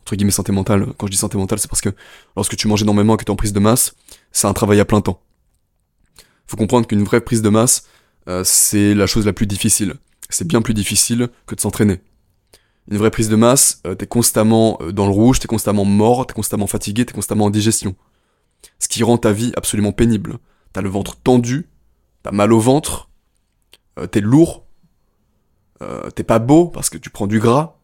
Entre 0.00 0.16
guillemets 0.16 0.30
santé 0.30 0.50
mentale, 0.50 0.86
quand 0.96 1.06
je 1.06 1.10
dis 1.10 1.18
santé 1.18 1.36
mentale, 1.36 1.58
c'est 1.58 1.68
parce 1.68 1.82
que 1.82 1.90
lorsque 2.34 2.56
tu 2.56 2.66
manges 2.66 2.80
énormément 2.80 3.12
et 3.14 3.16
que 3.18 3.24
tu 3.24 3.28
es 3.28 3.32
en 3.32 3.36
prise 3.36 3.52
de 3.52 3.60
masse, 3.60 3.94
c'est 4.32 4.46
un 4.46 4.54
travail 4.54 4.80
à 4.80 4.86
plein 4.86 5.02
temps. 5.02 5.20
Faut 6.46 6.56
comprendre 6.56 6.86
qu'une 6.86 7.02
vraie 7.02 7.20
prise 7.20 7.42
de 7.42 7.50
masse, 7.50 7.88
euh, 8.26 8.42
c'est 8.42 8.94
la 8.94 9.06
chose 9.06 9.26
la 9.26 9.34
plus 9.34 9.46
difficile. 9.46 9.96
C'est 10.30 10.46
bien 10.46 10.62
plus 10.62 10.72
difficile 10.72 11.28
que 11.46 11.54
de 11.54 11.60
s'entraîner. 11.60 12.00
Une 12.90 12.96
vraie 12.96 13.10
prise 13.10 13.28
de 13.28 13.36
masse, 13.36 13.82
euh, 13.86 13.94
t'es 13.94 14.06
constamment 14.06 14.78
dans 14.94 15.04
le 15.04 15.12
rouge, 15.12 15.40
t'es 15.40 15.48
constamment 15.48 15.84
mort, 15.84 16.26
t'es 16.26 16.32
constamment 16.32 16.66
fatigué, 16.66 17.04
t'es 17.04 17.12
constamment 17.12 17.44
en 17.44 17.50
digestion. 17.50 17.94
Ce 18.78 18.88
qui 18.88 19.02
rend 19.02 19.18
ta 19.18 19.32
vie 19.32 19.52
absolument 19.56 19.92
pénible. 19.92 20.38
T'as 20.72 20.80
le 20.80 20.88
ventre 20.88 21.16
tendu, 21.16 21.68
t'as 22.22 22.32
mal 22.32 22.54
au 22.54 22.60
ventre, 22.60 23.10
t'es 24.10 24.20
lourd, 24.20 24.65
euh, 25.82 26.10
t'es 26.10 26.24
pas 26.24 26.38
beau 26.38 26.68
parce 26.68 26.90
que 26.90 26.98
tu 26.98 27.10
prends 27.10 27.26
du 27.26 27.38
gras. 27.38 27.76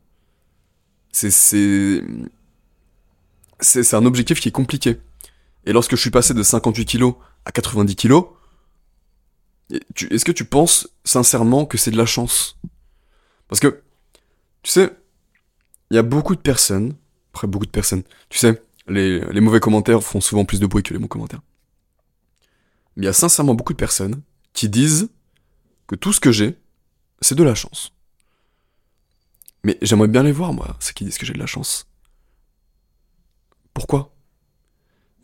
C'est 1.11 1.30
c'est 1.30 2.02
c'est 3.61 3.94
un 3.94 4.06
objectif 4.06 4.40
qui 4.40 4.49
est 4.49 4.52
compliqué. 4.52 4.99
Et 5.64 5.72
lorsque 5.72 5.94
je 5.94 6.00
suis 6.00 6.11
passé 6.11 6.34
de 6.34 6.42
58 6.42 6.84
kilos 6.84 7.14
à 7.44 7.52
90 7.52 7.94
kilos, 7.96 8.26
est-ce 9.70 10.25
que 10.25 10.32
tu 10.32 10.44
penses 10.44 10.88
sincèrement 11.04 11.66
que 11.66 11.78
c'est 11.78 11.90
de 11.90 11.96
la 11.96 12.06
chance? 12.06 12.58
Parce 13.49 13.61
que, 13.61 13.82
tu 14.62 14.70
sais, 14.70 14.90
il 15.90 15.94
y 15.94 15.99
a 15.99 16.02
beaucoup 16.02 16.34
de 16.34 16.40
personnes, 16.40 16.96
après 17.32 17.46
beaucoup 17.46 17.66
de 17.66 17.70
personnes, 17.70 18.02
tu 18.28 18.38
sais, 18.38 18.61
les, 18.88 19.20
les 19.20 19.40
mauvais 19.40 19.61
commentaires 19.61 20.02
font 20.02 20.20
souvent 20.20 20.44
plus 20.44 20.58
de 20.58 20.66
bruit 20.66 20.82
que 20.82 20.92
les 20.92 20.99
bons 20.99 21.06
commentaires. 21.06 21.42
Mais 22.96 23.04
il 23.04 23.06
y 23.06 23.08
a 23.08 23.12
sincèrement 23.12 23.54
beaucoup 23.54 23.72
de 23.72 23.78
personnes 23.78 24.22
qui 24.52 24.68
disent 24.68 25.08
que 25.87 25.94
tout 25.94 26.12
ce 26.12 26.20
que 26.20 26.32
j'ai, 26.32 26.58
c'est 27.22 27.34
de 27.34 27.42
la 27.42 27.54
chance. 27.54 27.92
Mais 29.64 29.78
j'aimerais 29.80 30.08
bien 30.08 30.22
les 30.22 30.32
voir, 30.32 30.52
moi, 30.52 30.76
ceux 30.80 30.92
qui 30.92 31.04
disent 31.04 31.18
que 31.18 31.26
j'ai 31.26 31.34
de 31.34 31.38
la 31.38 31.46
chance. 31.46 31.86
Pourquoi? 33.74 34.14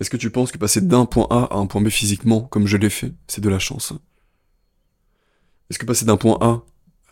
Est-ce 0.00 0.10
que 0.10 0.16
tu 0.16 0.30
penses 0.30 0.52
que 0.52 0.58
passer 0.58 0.80
d'un 0.80 1.06
point 1.06 1.26
A 1.30 1.44
à 1.52 1.56
un 1.56 1.66
point 1.66 1.80
B 1.80 1.88
physiquement, 1.88 2.42
comme 2.42 2.66
je 2.66 2.76
l'ai 2.76 2.90
fait, 2.90 3.12
c'est 3.26 3.40
de 3.40 3.48
la 3.48 3.58
chance? 3.58 3.92
Est-ce 5.70 5.78
que 5.78 5.86
passer 5.86 6.04
d'un 6.04 6.16
point 6.16 6.38
A 6.40 6.62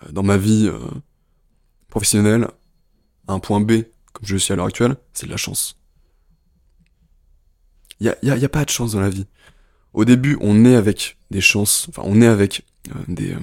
euh, 0.04 0.12
dans 0.12 0.22
ma 0.22 0.36
vie 0.36 0.68
euh, 0.68 0.78
professionnelle 1.88 2.48
à 3.26 3.32
un 3.32 3.40
point 3.40 3.60
B, 3.60 3.82
comme 4.12 4.26
je 4.26 4.34
le 4.34 4.38
suis 4.38 4.52
à 4.52 4.56
l'heure 4.56 4.66
actuelle, 4.66 4.96
c'est 5.12 5.26
de 5.26 5.32
la 5.32 5.36
chance? 5.36 5.78
Il 7.98 8.06
y 8.06 8.10
a, 8.10 8.36
y, 8.36 8.44
a, 8.44 8.48
pas 8.48 8.64
de 8.64 8.70
chance 8.70 8.92
dans 8.92 9.00
la 9.00 9.08
vie. 9.08 9.26
Au 9.94 10.04
début, 10.04 10.36
on 10.42 10.66
est 10.66 10.76
avec 10.76 11.16
des 11.30 11.40
chances, 11.40 11.86
enfin, 11.88 12.02
on 12.04 12.20
est 12.20 12.26
avec 12.26 12.62
euh, 12.94 13.00
des, 13.08 13.34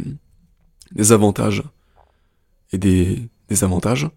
des 0.94 1.12
avantages 1.12 1.64
et 2.72 2.78
des 2.78 3.30
désavantages. 3.50 4.10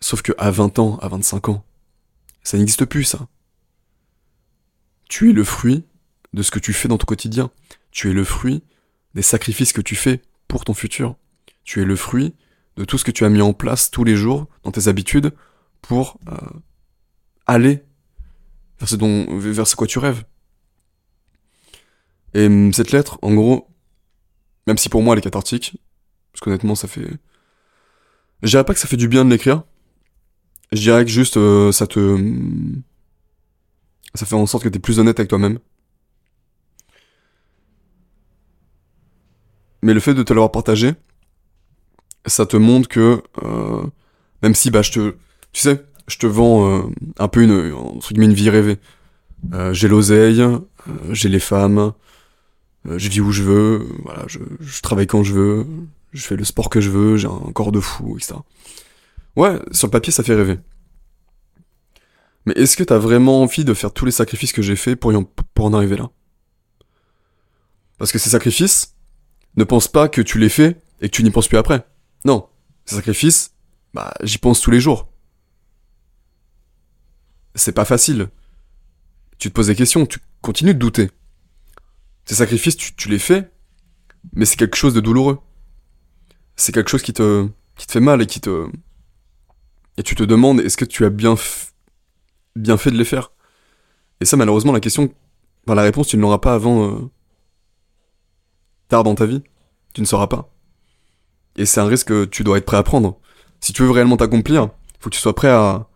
Sauf 0.00 0.22
que 0.22 0.32
à 0.38 0.50
20 0.50 0.78
ans, 0.78 0.98
à 0.98 1.08
25 1.08 1.48
ans, 1.50 1.64
ça 2.42 2.56
n'existe 2.56 2.84
plus, 2.84 3.04
ça. 3.04 3.28
Tu 5.08 5.30
es 5.30 5.32
le 5.32 5.44
fruit 5.44 5.84
de 6.32 6.42
ce 6.42 6.50
que 6.50 6.58
tu 6.58 6.72
fais 6.72 6.88
dans 6.88 6.98
ton 6.98 7.06
quotidien. 7.06 7.50
Tu 7.90 8.10
es 8.10 8.12
le 8.12 8.24
fruit 8.24 8.62
des 9.14 9.22
sacrifices 9.22 9.72
que 9.72 9.80
tu 9.80 9.96
fais 9.96 10.22
pour 10.46 10.64
ton 10.64 10.74
futur. 10.74 11.16
Tu 11.64 11.82
es 11.82 11.84
le 11.84 11.96
fruit 11.96 12.34
de 12.76 12.84
tout 12.84 12.98
ce 12.98 13.04
que 13.04 13.10
tu 13.10 13.24
as 13.24 13.28
mis 13.28 13.42
en 13.42 13.52
place 13.52 13.90
tous 13.90 14.04
les 14.04 14.16
jours 14.16 14.46
dans 14.62 14.70
tes 14.70 14.88
habitudes 14.88 15.32
pour 15.82 16.18
euh, 16.28 16.36
aller 17.46 17.82
vers 18.78 18.88
ce, 18.88 18.96
dont, 18.96 19.38
vers 19.38 19.66
ce 19.66 19.74
quoi 19.74 19.86
tu 19.86 19.98
rêves. 19.98 20.24
Et 22.34 22.48
cette 22.72 22.92
lettre, 22.92 23.18
en 23.22 23.34
gros, 23.34 23.68
même 24.68 24.76
si 24.76 24.90
pour 24.90 25.02
moi 25.02 25.14
elle 25.14 25.20
est 25.20 25.22
cathartique, 25.22 25.76
parce 26.30 26.40
qu'honnêtement 26.42 26.74
ça 26.74 26.88
fait... 26.88 27.08
Je 28.42 28.50
dirais 28.50 28.64
pas 28.64 28.74
que 28.74 28.80
ça 28.80 28.86
fait 28.86 28.98
du 28.98 29.08
bien 29.08 29.24
de 29.24 29.30
l'écrire, 29.30 29.62
je 30.72 30.80
dirais 30.80 31.04
que 31.06 31.10
juste 31.10 31.38
euh, 31.38 31.72
ça 31.72 31.86
te... 31.86 32.00
Ça 34.14 34.26
fait 34.26 34.34
en 34.34 34.46
sorte 34.46 34.64
que 34.64 34.68
t'es 34.68 34.78
plus 34.78 34.98
honnête 34.98 35.18
avec 35.18 35.30
toi-même. 35.30 35.58
Mais 39.82 39.94
le 39.94 40.00
fait 40.00 40.12
de 40.12 40.22
te 40.22 40.34
l'avoir 40.34 40.52
partagé, 40.52 40.92
ça 42.26 42.44
te 42.44 42.56
montre 42.58 42.88
que 42.88 43.22
euh, 43.42 43.86
même 44.42 44.54
si 44.54 44.70
bah 44.70 44.82
je 44.82 44.92
te 44.92 45.16
tu 45.52 45.60
sais 45.62 45.84
je 46.08 46.18
te 46.18 46.26
vends 46.26 46.68
euh, 46.68 46.82
un 47.18 47.28
peu 47.28 47.42
une 47.42 47.94
une 48.16 48.34
vie 48.34 48.50
rêvée. 48.50 48.78
J'ai 49.70 49.88
l'oseille 49.88 50.44
j'ai 51.10 51.28
les 51.28 51.38
femmes 51.38 51.92
je 52.96 53.08
vis 53.08 53.20
où 53.20 53.32
je 53.32 53.42
veux 53.42 53.86
voilà 54.04 54.24
je, 54.28 54.38
travaille 54.82 55.06
quand 55.06 55.22
je 55.22 55.34
veux 55.34 55.66
je 56.12 56.22
fais 56.26 56.36
le 56.36 56.44
sport 56.44 56.70
que 56.70 56.80
je 56.80 56.90
veux 56.90 57.16
j'ai 57.16 57.28
un 57.28 57.52
corps 57.52 57.72
de 57.72 57.80
fou 57.80 58.16
etc 58.16 58.36
ouais 59.36 59.58
sur 59.72 59.88
le 59.88 59.90
papier 59.90 60.12
ça 60.12 60.22
fait 60.22 60.34
rêver 60.34 60.58
mais 62.46 62.54
est-ce 62.54 62.78
que 62.78 62.84
t'as 62.84 62.96
vraiment 62.96 63.42
envie 63.42 63.64
de 63.64 63.74
faire 63.74 63.92
tous 63.92 64.06
les 64.06 64.10
sacrifices 64.10 64.52
que 64.52 64.62
j'ai 64.62 64.76
fait 64.76 64.96
pour, 64.96 65.14
en, 65.14 65.24
pour 65.24 65.66
en 65.66 65.74
arriver 65.74 65.98
là? 65.98 66.08
Parce 67.98 68.10
que 68.10 68.18
ces 68.18 68.30
sacrifices 68.30 68.94
ne 69.56 69.64
pense 69.64 69.86
pas 69.86 70.08
que 70.08 70.22
tu 70.22 70.38
les 70.38 70.48
fais 70.48 70.80
et 71.02 71.10
que 71.10 71.14
tu 71.14 71.22
n'y 71.22 71.30
penses 71.30 71.46
plus 71.46 71.58
après 71.58 71.84
non, 72.24 72.48
ces 72.84 72.96
sacrifices, 72.96 73.52
bah, 73.94 74.12
j'y 74.22 74.38
pense 74.38 74.60
tous 74.60 74.70
les 74.70 74.80
jours. 74.80 75.08
C'est 77.54 77.72
pas 77.72 77.84
facile. 77.84 78.28
Tu 79.38 79.50
te 79.50 79.54
poses 79.54 79.68
des 79.68 79.76
questions, 79.76 80.06
tu 80.06 80.18
continues 80.40 80.74
de 80.74 80.78
douter. 80.78 81.10
Ces 82.28 82.34
sacrifices, 82.34 82.76
tu, 82.76 83.08
les 83.08 83.18
fais, 83.18 83.50
mais 84.34 84.44
c'est 84.44 84.56
quelque 84.56 84.76
chose 84.76 84.92
de 84.92 85.00
douloureux. 85.00 85.38
C'est 86.56 86.72
quelque 86.72 86.90
chose 86.90 87.00
qui 87.00 87.14
te, 87.14 87.48
qui 87.74 87.86
te 87.86 87.92
fait 87.92 88.00
mal 88.00 88.20
et 88.20 88.26
qui 88.26 88.38
te. 88.38 88.68
Et 89.96 90.02
tu 90.02 90.14
te 90.14 90.22
demandes, 90.22 90.60
est-ce 90.60 90.76
que 90.76 90.84
tu 90.84 91.06
as 91.06 91.10
bien, 91.10 91.36
bien 92.54 92.76
fait 92.76 92.90
de 92.90 92.98
les 92.98 93.06
faire? 93.06 93.32
Et 94.20 94.26
ça, 94.26 94.36
malheureusement, 94.36 94.72
la 94.72 94.80
question. 94.80 95.10
Enfin, 95.66 95.74
la 95.74 95.82
réponse, 95.82 96.08
tu 96.08 96.18
ne 96.18 96.22
l'auras 96.22 96.36
pas 96.36 96.52
avant. 96.52 96.90
Euh, 96.90 97.10
tard 98.88 99.04
dans 99.04 99.14
ta 99.14 99.24
vie. 99.24 99.42
Tu 99.94 100.02
ne 100.02 100.06
sauras 100.06 100.26
pas. 100.26 100.52
Et 101.56 101.64
c'est 101.64 101.80
un 101.80 101.86
risque 101.86 102.08
que 102.08 102.26
tu 102.26 102.44
dois 102.44 102.58
être 102.58 102.66
prêt 102.66 102.76
à 102.76 102.82
prendre. 102.82 103.18
Si 103.60 103.72
tu 103.72 103.82
veux 103.82 103.90
réellement 103.90 104.18
t'accomplir, 104.18 104.68
faut 105.00 105.08
que 105.08 105.14
tu 105.14 105.20
sois 105.20 105.34
prêt 105.34 105.48
à 105.48 105.88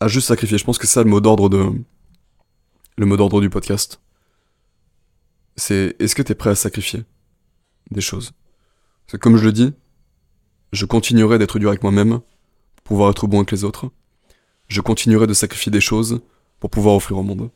à 0.00 0.08
juste 0.08 0.28
sacrifier. 0.28 0.56
Je 0.56 0.64
pense 0.64 0.78
que 0.78 0.86
c'est 0.86 0.94
ça 0.94 1.02
le 1.02 1.10
mot 1.10 1.20
d'ordre 1.20 1.50
de 1.50 1.72
le 2.98 3.06
mot 3.06 3.16
d'ordre 3.16 3.40
du 3.40 3.48
podcast. 3.48 4.00
C'est 5.54 5.94
est-ce 6.00 6.16
que 6.16 6.22
tu 6.22 6.32
es 6.32 6.34
prêt 6.34 6.50
à 6.50 6.54
sacrifier 6.56 7.04
des 7.92 8.00
choses? 8.00 8.32
C'est 9.06 9.20
comme 9.20 9.36
je 9.36 9.44
le 9.44 9.52
dis, 9.52 9.72
je 10.72 10.84
continuerai 10.84 11.38
d'être 11.38 11.60
dur 11.60 11.68
avec 11.68 11.84
moi-même 11.84 12.18
pour 12.74 12.82
pouvoir 12.82 13.10
être 13.10 13.28
bon 13.28 13.38
avec 13.38 13.52
les 13.52 13.62
autres. 13.62 13.90
Je 14.66 14.80
continuerai 14.80 15.28
de 15.28 15.32
sacrifier 15.32 15.70
des 15.70 15.80
choses 15.80 16.20
pour 16.58 16.70
pouvoir 16.70 16.96
offrir 16.96 17.18
au 17.18 17.22
monde. 17.22 17.50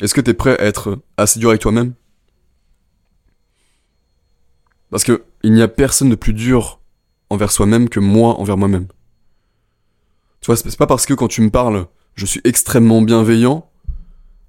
Est-ce 0.00 0.14
que 0.14 0.20
tu 0.20 0.30
es 0.30 0.34
prêt 0.34 0.56
à 0.60 0.64
être 0.64 1.00
assez 1.16 1.40
dur 1.40 1.48
avec 1.48 1.60
toi-même? 1.60 1.94
Parce 4.90 5.02
que 5.02 5.24
il 5.42 5.52
n'y 5.52 5.62
a 5.62 5.68
personne 5.68 6.10
de 6.10 6.14
plus 6.14 6.32
dur 6.32 6.80
envers 7.28 7.50
soi-même 7.50 7.88
que 7.88 7.98
moi 7.98 8.38
envers 8.38 8.56
moi-même. 8.56 8.86
Tu 10.40 10.46
vois, 10.46 10.56
c'est 10.56 10.76
pas 10.76 10.86
parce 10.86 11.06
que 11.06 11.14
quand 11.14 11.26
tu 11.26 11.42
me 11.42 11.50
parles, 11.50 11.88
je 12.18 12.26
suis 12.26 12.40
extrêmement 12.42 13.00
bienveillant, 13.00 13.70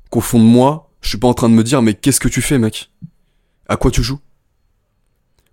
qu'au 0.09 0.21
fond 0.21 0.39
de 0.39 0.43
moi, 0.43 0.91
je 1.01 1.09
suis 1.09 1.19
pas 1.19 1.27
en 1.27 1.35
train 1.35 1.49
de 1.49 1.53
me 1.53 1.63
dire, 1.63 1.83
mais 1.83 1.93
qu'est-ce 1.93 2.19
que 2.19 2.27
tu 2.27 2.41
fais, 2.41 2.57
mec? 2.57 2.91
À 3.67 3.77
quoi 3.77 3.91
tu 3.91 4.01
joues? 4.01 4.19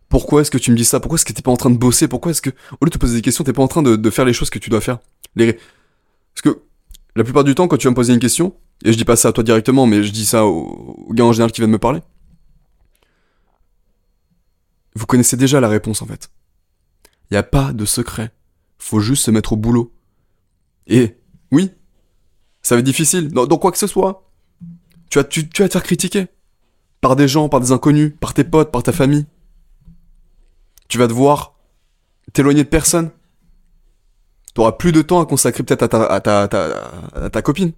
Pourquoi 0.08 0.40
est-ce 0.40 0.50
que 0.50 0.56
tu 0.56 0.70
me 0.70 0.76
dis 0.76 0.86
ça? 0.86 0.98
Pourquoi 0.98 1.16
est-ce 1.16 1.26
que 1.26 1.34
t'es 1.34 1.42
pas 1.42 1.50
en 1.50 1.58
train 1.58 1.68
de 1.68 1.76
bosser? 1.76 2.08
Pourquoi 2.08 2.30
est-ce 2.30 2.40
que, 2.40 2.48
au 2.80 2.86
lieu 2.86 2.88
de 2.88 2.94
te 2.94 2.98
poser 2.98 3.16
des 3.16 3.22
questions, 3.22 3.44
t'es 3.44 3.52
pas 3.52 3.62
en 3.62 3.68
train 3.68 3.82
de, 3.82 4.10
faire 4.10 4.24
les 4.24 4.32
choses 4.32 4.48
que 4.48 4.58
tu 4.58 4.70
dois 4.70 4.80
faire? 4.80 4.98
Parce 5.36 6.42
que, 6.42 6.62
la 7.16 7.22
plupart 7.22 7.44
du 7.44 7.54
temps, 7.54 7.68
quand 7.68 7.76
tu 7.76 7.86
vas 7.86 7.90
me 7.90 7.96
poser 7.96 8.14
une 8.14 8.18
question, 8.18 8.56
et 8.82 8.92
je 8.92 8.96
dis 8.96 9.04
pas 9.04 9.16
ça 9.16 9.28
à 9.28 9.32
toi 9.32 9.44
directement, 9.44 9.84
mais 9.84 10.02
je 10.02 10.10
dis 10.10 10.24
ça 10.24 10.46
au, 10.46 11.04
au 11.08 11.12
gars 11.12 11.24
en 11.24 11.32
général 11.32 11.52
qui 11.52 11.60
vient 11.60 11.68
de 11.68 11.72
me 11.72 11.78
parler, 11.78 12.00
vous 14.94 15.04
connaissez 15.04 15.36
déjà 15.36 15.60
la 15.60 15.68
réponse 15.68 16.00
en 16.00 16.06
fait. 16.06 16.30
Il 17.30 17.34
n'y 17.34 17.38
a 17.38 17.42
pas 17.42 17.74
de 17.74 17.84
secret. 17.84 18.32
Faut 18.78 19.00
juste 19.00 19.24
se 19.24 19.30
mettre 19.30 19.52
au 19.52 19.56
boulot. 19.56 19.92
Et 20.86 21.16
oui, 21.52 21.72
ça 22.66 22.74
va 22.74 22.80
être 22.80 22.84
difficile. 22.84 23.28
Dans, 23.28 23.46
quoi 23.58 23.70
que 23.70 23.78
ce 23.78 23.86
soit. 23.86 24.28
Tu 25.08 25.20
vas, 25.20 25.24
tu, 25.24 25.48
tu 25.48 25.62
vas 25.62 25.68
te 25.68 25.74
faire 25.74 25.84
critiquer. 25.84 26.26
Par 27.00 27.14
des 27.14 27.28
gens, 27.28 27.48
par 27.48 27.60
des 27.60 27.70
inconnus, 27.70 28.14
par 28.18 28.34
tes 28.34 28.42
potes, 28.42 28.72
par 28.72 28.82
ta 28.82 28.90
famille. 28.90 29.24
Tu 30.88 30.98
vas 30.98 31.06
devoir 31.06 31.54
t'éloigner 32.32 32.64
de 32.64 32.68
personne. 32.68 33.12
Tu 34.52 34.60
auras 34.60 34.72
plus 34.72 34.90
de 34.90 35.00
temps 35.00 35.20
à 35.20 35.26
consacrer 35.26 35.62
peut-être 35.62 35.84
à 35.84 35.88
ta, 35.88 36.06
à 36.06 36.20
ta, 36.20 36.42
à 37.14 37.30
ta, 37.30 37.40
copine. 37.40 37.70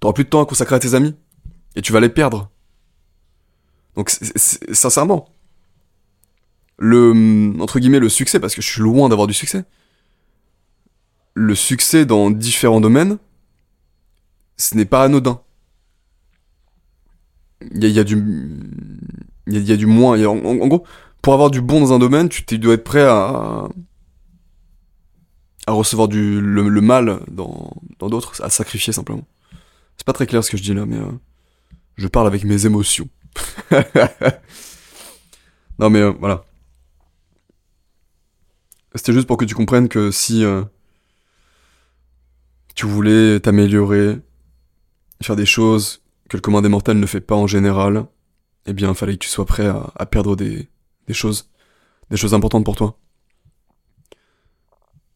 Tu 0.00 0.06
auras 0.06 0.14
plus 0.14 0.24
de 0.24 0.30
temps 0.30 0.42
à 0.42 0.46
consacrer 0.46 0.76
à 0.76 0.78
tes 0.78 0.94
amis. 0.94 1.14
Et 1.74 1.82
tu 1.82 1.92
vas 1.92 2.00
les 2.00 2.08
perdre. 2.08 2.50
Donc, 3.96 4.08
sincèrement, 4.08 5.28
le, 6.78 7.52
entre 7.60 7.80
guillemets, 7.80 8.00
le 8.00 8.08
succès, 8.08 8.40
parce 8.40 8.54
que 8.54 8.62
je 8.62 8.70
suis 8.70 8.80
loin 8.80 9.10
d'avoir 9.10 9.26
du 9.26 9.34
succès, 9.34 9.66
le 11.36 11.54
succès 11.54 12.06
dans 12.06 12.30
différents 12.30 12.80
domaines, 12.80 13.18
ce 14.56 14.74
n'est 14.74 14.86
pas 14.86 15.04
anodin. 15.04 15.42
Il 17.60 17.86
y 17.86 17.98
a, 17.98 18.04
du. 18.04 18.16
Il 19.46 19.68
y, 19.68 19.72
a, 19.72 19.76
du 19.76 19.86
moins. 19.86 20.22
en, 20.24 20.66
gros, 20.66 20.84
pour 21.20 21.34
avoir 21.34 21.50
du 21.50 21.60
bon 21.60 21.80
dans 21.80 21.92
un 21.92 21.98
domaine, 21.98 22.28
tu, 22.28 22.58
dois 22.58 22.74
être 22.74 22.84
prêt 22.84 23.04
à. 23.04 23.68
à 25.66 25.72
recevoir 25.72 26.08
du, 26.08 26.40
le, 26.40 26.80
mal 26.80 27.20
dans 27.30 27.70
d'autres, 28.00 28.42
à 28.42 28.48
sacrifier 28.48 28.92
simplement. 28.92 29.26
C'est 29.98 30.06
pas 30.06 30.14
très 30.14 30.26
clair 30.26 30.42
ce 30.42 30.50
que 30.50 30.56
je 30.56 30.62
dis 30.62 30.74
là, 30.74 30.86
mais. 30.86 30.96
Euh, 30.96 31.12
je 31.96 32.08
parle 32.08 32.26
avec 32.26 32.44
mes 32.44 32.66
émotions. 32.66 33.08
non 35.78 35.90
mais 35.90 36.00
euh, 36.00 36.12
voilà. 36.18 36.44
C'était 38.94 39.12
juste 39.12 39.26
pour 39.26 39.36
que 39.36 39.44
tu 39.44 39.54
comprennes 39.54 39.88
que 39.88 40.10
si 40.10 40.44
euh, 40.44 40.62
tu 42.76 42.86
voulais 42.86 43.40
t'améliorer, 43.40 44.20
faire 45.22 45.34
des 45.34 45.46
choses 45.46 46.02
que 46.28 46.36
le 46.36 46.40
commun 46.40 46.62
des 46.62 46.68
mortels 46.68 47.00
ne 47.00 47.06
fait 47.06 47.20
pas 47.20 47.34
en 47.34 47.48
général, 47.48 48.06
eh 48.66 48.72
bien, 48.72 48.94
fallait 48.94 49.14
que 49.14 49.24
tu 49.24 49.28
sois 49.28 49.46
prêt 49.46 49.66
à, 49.66 50.06
perdre 50.06 50.36
des, 50.36 50.68
des 51.08 51.14
choses, 51.14 51.50
des 52.10 52.16
choses 52.16 52.34
importantes 52.34 52.64
pour 52.64 52.76
toi. 52.76 52.98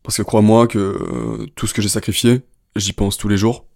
Parce 0.02 0.16
que 0.16 0.22
crois-moi 0.22 0.66
que 0.66 0.78
euh, 0.78 1.46
tout 1.54 1.66
ce 1.66 1.74
que 1.74 1.82
j'ai 1.82 1.88
sacrifié, 1.88 2.42
j'y 2.76 2.92
pense 2.92 3.16
tous 3.18 3.28
les 3.28 3.36
jours. 3.36 3.66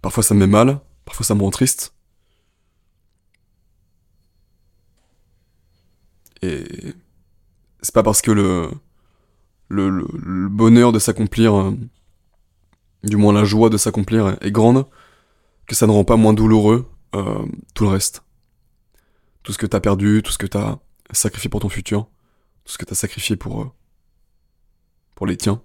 Parfois 0.00 0.22
ça 0.22 0.34
me 0.34 0.40
met 0.40 0.46
mal, 0.46 0.80
Parfois 1.04 1.26
ça 1.26 1.34
me 1.34 1.42
rend 1.42 1.50
triste. 1.50 1.94
Et 6.42 6.64
c'est 7.82 7.94
pas 7.94 8.02
parce 8.02 8.22
que 8.22 8.30
le, 8.30 8.70
le, 9.72 10.48
bonheur 10.48 10.92
de 10.92 10.98
s'accomplir, 10.98 11.54
euh, 11.54 11.76
du 13.04 13.16
moins 13.16 13.32
la 13.32 13.44
joie 13.44 13.70
de 13.70 13.76
s'accomplir 13.76 14.36
est 14.40 14.50
grande, 14.50 14.86
que 15.66 15.74
ça 15.74 15.86
ne 15.86 15.92
rend 15.92 16.04
pas 16.04 16.16
moins 16.16 16.34
douloureux 16.34 16.90
euh, 17.14 17.44
tout 17.74 17.84
le 17.84 17.90
reste. 17.90 18.22
Tout 19.42 19.52
ce 19.52 19.58
que 19.58 19.66
t'as 19.66 19.80
perdu, 19.80 20.22
tout 20.24 20.32
ce 20.32 20.38
que 20.38 20.46
t'as 20.46 20.78
sacrifié 21.10 21.50
pour 21.50 21.60
ton 21.60 21.68
futur, 21.68 22.06
tout 22.64 22.72
ce 22.72 22.78
que 22.78 22.84
t'as 22.84 22.94
sacrifié 22.94 23.36
pour, 23.36 23.62
euh, 23.62 23.70
pour 25.14 25.26
les 25.26 25.36
tiens. 25.36 25.62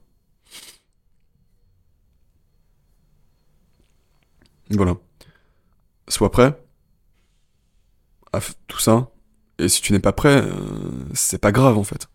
Voilà 4.70 4.98
sois 6.10 6.32
prêt 6.32 6.58
à 8.34 8.40
tout 8.68 8.80
ça. 8.80 9.10
Et 9.60 9.70
si 9.70 9.82
tu 9.82 9.94
n'es 9.94 10.00
pas 10.00 10.14
prêt, 10.14 10.44
c'est 11.14 11.40
pas 11.40 11.52
grave 11.52 11.78
en 11.78 11.84
fait. 11.84 12.08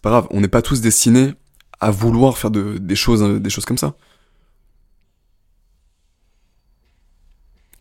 C'est 0.00 0.04
pas 0.04 0.10
grave, 0.12 0.28
on 0.30 0.40
n'est 0.40 0.48
pas 0.48 0.62
tous 0.62 0.80
destinés 0.80 1.34
à 1.78 1.90
vouloir 1.90 2.38
faire 2.38 2.50
de, 2.50 2.78
des, 2.78 2.96
choses, 2.96 3.22
euh, 3.22 3.38
des 3.38 3.50
choses 3.50 3.66
comme 3.66 3.76
ça. 3.76 3.98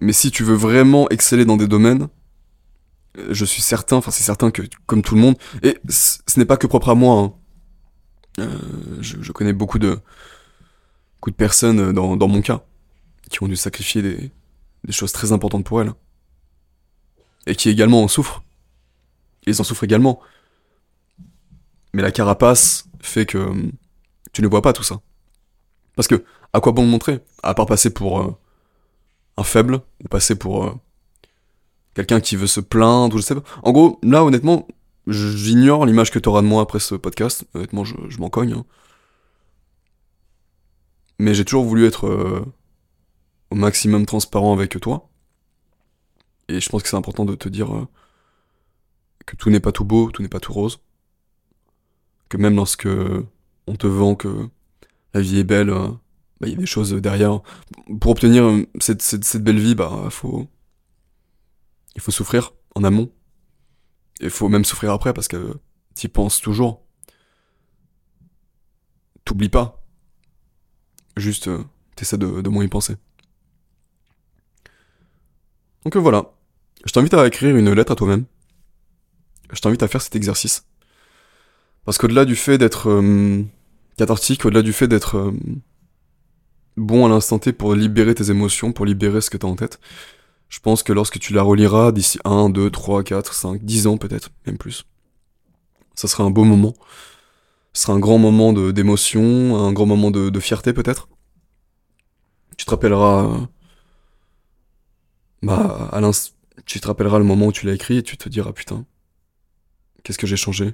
Mais 0.01 0.11
si 0.11 0.29
tu 0.29 0.43
veux 0.43 0.55
vraiment 0.55 1.07
exceller 1.11 1.45
dans 1.45 1.55
des 1.55 1.69
domaines, 1.69 2.09
euh, 3.17 3.27
je 3.29 3.45
suis 3.45 3.61
certain, 3.61 3.95
enfin 3.95 4.11
c'est 4.11 4.23
certain 4.23 4.51
que 4.51 4.63
comme 4.85 5.01
tout 5.01 5.15
le 5.15 5.21
monde, 5.21 5.38
et 5.63 5.77
ce 5.88 6.19
n'est 6.38 6.45
pas 6.45 6.57
que 6.57 6.67
propre 6.67 6.89
à 6.89 6.95
moi, 6.95 7.21
hein. 7.21 7.33
euh, 8.39 8.97
je, 8.99 9.31
connais 9.31 9.53
beaucoup 9.53 9.79
de, 9.79 9.97
beaucoup 11.15 11.31
de 11.31 11.38
personnes 11.38 11.93
dans, 11.93 12.27
mon 12.27 12.41
cas 12.41 12.65
qui 13.29 13.41
ont 13.43 13.47
dû 13.47 13.55
sacrifier 13.55 14.01
des, 14.01 14.29
des 14.83 14.91
choses 14.91 15.13
très 15.13 15.31
importantes 15.31 15.63
pour 15.63 15.81
elles. 15.81 15.93
Et 17.47 17.55
qui 17.55 17.69
également 17.69 18.03
en 18.03 18.09
souffrent. 18.09 18.43
Ils 19.47 19.61
en 19.61 19.63
souffrent 19.63 19.85
également. 19.85 20.19
Mais 21.93 22.01
la 22.01 22.12
carapace 22.12 22.88
fait 23.01 23.25
que 23.25 23.38
hum, 23.38 23.72
tu 24.31 24.41
ne 24.41 24.48
vois 24.48 24.62
pas 24.62 24.74
tout 24.74 24.84
ça. 24.84 25.01
Parce 25.96 26.08
que, 26.08 26.24
à 26.53 26.60
quoi 26.60 26.72
bon 26.72 26.84
le 26.84 26.89
montrer? 26.89 27.19
À 27.43 27.53
part 27.53 27.65
passer 27.65 27.93
pour 27.93 28.22
euh, 28.22 28.36
un 29.38 29.43
faible, 29.43 29.81
ou 30.03 30.08
passer 30.08 30.36
pour 30.36 30.65
euh, 30.65 30.74
quelqu'un 31.93 32.19
qui 32.19 32.36
veut 32.36 32.48
se 32.48 32.60
plaindre, 32.60 33.15
ou 33.15 33.19
je 33.19 33.24
sais 33.24 33.36
pas. 33.36 33.43
En 33.63 33.72
gros, 33.72 34.00
là, 34.03 34.24
honnêtement, 34.24 34.67
j'ignore 35.08 35.86
l'image 35.86 36.12
que 36.12 36.19
tu 36.19 36.29
auras 36.29 36.41
de 36.41 36.48
moi 36.48 36.62
après 36.62 36.79
ce 36.79 36.96
podcast. 36.96 37.46
Honnêtement, 37.53 37.84
je, 37.84 37.96
m'en 38.19 38.29
cogne. 38.29 38.53
Hein. 38.53 38.65
Mais 41.19 41.34
j'ai 41.34 41.43
toujours 41.43 41.65
voulu 41.65 41.86
être 41.86 42.08
euh, 42.08 42.46
au 43.50 43.55
maximum 43.55 44.05
transparent 44.05 44.53
avec 44.53 44.79
toi. 44.79 45.10
Et 46.48 46.60
je 46.60 46.69
pense 46.69 46.81
que 46.81 46.89
c'est 46.89 46.96
important 46.96 47.25
de 47.25 47.36
te 47.36 47.50
dire 47.50 47.88
que 49.25 49.36
tout 49.36 49.50
n'est 49.50 49.60
pas 49.60 49.72
tout 49.72 49.84
beau, 49.84 50.10
tout 50.12 50.24
n'est 50.24 50.29
pas 50.29 50.39
tout 50.39 50.53
rose. 50.53 50.79
Que 52.29 52.38
même 52.38 52.55
lorsque 52.55 52.88
on 53.67 53.75
te 53.75 53.88
vend 53.88 54.15
que 54.15 54.50
la 55.13 55.21
vie 55.21 55.39
est 55.39 55.43
belle, 55.43 55.69
euh, 55.69 55.89
bah, 56.39 56.48
il 56.48 56.51
y 56.51 56.55
a 56.55 56.59
des 56.59 56.65
choses 56.65 56.93
derrière. 56.93 57.41
Pour 58.00 58.12
obtenir 58.12 58.43
euh, 58.43 58.65
cette, 58.79 59.43
belle 59.43 59.59
vie, 59.59 59.75
bah, 59.75 60.07
faut, 60.09 60.48
il 61.95 62.01
faut 62.01 62.12
souffrir 62.12 62.53
en 62.75 62.83
amont. 62.83 63.12
Il 64.21 64.29
faut 64.29 64.50
même 64.50 64.65
souffrir 64.65 64.91
après 64.91 65.13
parce 65.13 65.27
que 65.27 65.57
tu 65.95 66.05
y 66.07 66.09
penses 66.09 66.41
toujours. 66.41 66.86
T'oublies 69.25 69.50
pas. 69.50 69.83
Juste, 71.17 71.48
euh, 71.48 71.63
t'essaies 71.95 72.17
de, 72.17 72.41
de 72.41 72.50
moins 72.50 72.63
y 72.63 72.67
penser. 72.67 72.95
Donc 75.83 75.95
voilà. 75.98 76.31
Je 76.86 76.91
t'invite 76.91 77.13
à 77.13 77.25
écrire 77.27 77.55
une 77.55 77.74
lettre 77.74 77.91
à 77.91 77.95
toi-même. 77.95 78.25
Je 79.51 79.59
t'invite 79.59 79.83
à 79.83 79.88
faire 79.88 80.01
cet 80.01 80.15
exercice. 80.15 80.65
Parce 81.86 81.98
qu'au-delà 81.98 82.25
du 82.25 82.36
fait 82.36 82.57
d'être 82.57 82.88
cathartique 84.00 84.45
au-delà 84.45 84.62
du 84.62 84.71
fait 84.71 84.88
d'être 84.88 85.17
euh, 85.17 85.33
bon 86.77 87.05
à 87.05 87.09
l'instant 87.09 87.38
T 87.38 87.51
pour 87.51 87.75
libérer 87.75 88.15
tes 88.15 88.31
émotions, 88.31 88.71
pour 88.71 88.86
libérer 88.86 89.19
ce 89.19 89.29
que 89.29 89.36
t'as 89.36 89.48
en 89.48 89.57
tête. 89.57 89.79
Je 90.48 90.59
pense 90.62 90.83
que 90.83 90.93
lorsque 90.93 91.19
tu 91.19 91.33
la 91.33 91.43
reliras 91.43 91.91
d'ici 91.91 92.17
1, 92.24 92.50
2, 92.50 92.71
3, 92.71 93.03
4, 93.03 93.33
5, 93.33 93.62
10 93.62 93.88
ans 93.88 93.98
peut-être, 93.98 94.29
même 94.48 94.57
plus, 94.57 94.86
ça 95.95 96.07
sera 96.07 96.24
un 96.24 96.31
beau 96.31 96.45
moment. 96.45 96.74
Ce 97.74 97.83
sera 97.83 97.93
un 97.93 98.00
grand 98.00 98.17
moment 98.17 98.53
d'émotion, 98.53 99.57
un 99.57 99.74
grand 99.74 99.86
moment 99.86 100.12
de, 100.12 100.39
fierté 100.39 100.71
peut-être. 100.74 101.09
Tu 102.57 102.65
te 102.65 102.71
rappelleras... 102.71 103.25
Euh, 103.25 103.38
bah, 105.43 105.91
tu 106.65 106.79
te 106.79 106.88
rappelleras 106.88 107.19
le 107.19 107.25
moment 107.25 107.48
où 107.48 107.51
tu 107.51 107.65
l'as 107.65 107.74
écrit 107.74 107.98
et 107.98 108.03
tu 108.03 108.17
te 108.17 108.29
diras 108.29 108.53
putain, 108.53 108.86
qu'est-ce 110.03 110.17
que 110.17 110.27
j'ai 110.27 110.38
changé? 110.38 110.74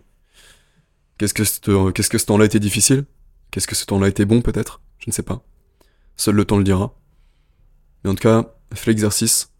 Qu'est-ce 1.18 1.34
que 1.34 1.44
ce, 1.44 2.26
temps-là 2.26 2.46
était 2.46 2.60
difficile? 2.60 3.06
Qu'est-ce 3.52 3.68
que 3.68 3.76
ce 3.76 3.86
temps-là 3.86 4.08
été 4.10 4.26
bon 4.26 4.42
peut-être? 4.42 4.82
Je 5.00 5.06
ne 5.10 5.14
sais 5.14 5.24
pas. 5.24 5.44
Seul 6.18 6.36
le 6.36 6.46
temps 6.46 6.58
le 6.58 6.64
dira. 6.64 6.94
Mais 8.04 8.10
en 8.10 8.16
tout 8.16 8.22
cas, 8.22 8.54
fais 8.74 8.92
l'exercice 8.92 9.51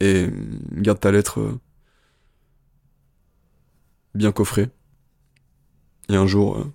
et 0.00 0.28
garde 0.72 1.00
ta 1.00 1.10
lettre 1.10 1.40
euh, 1.40 1.60
bien 4.14 4.30
coffrée. 4.30 4.68
Et 6.08 6.14
un 6.14 6.26
jour, 6.26 6.58
euh, 6.58 6.72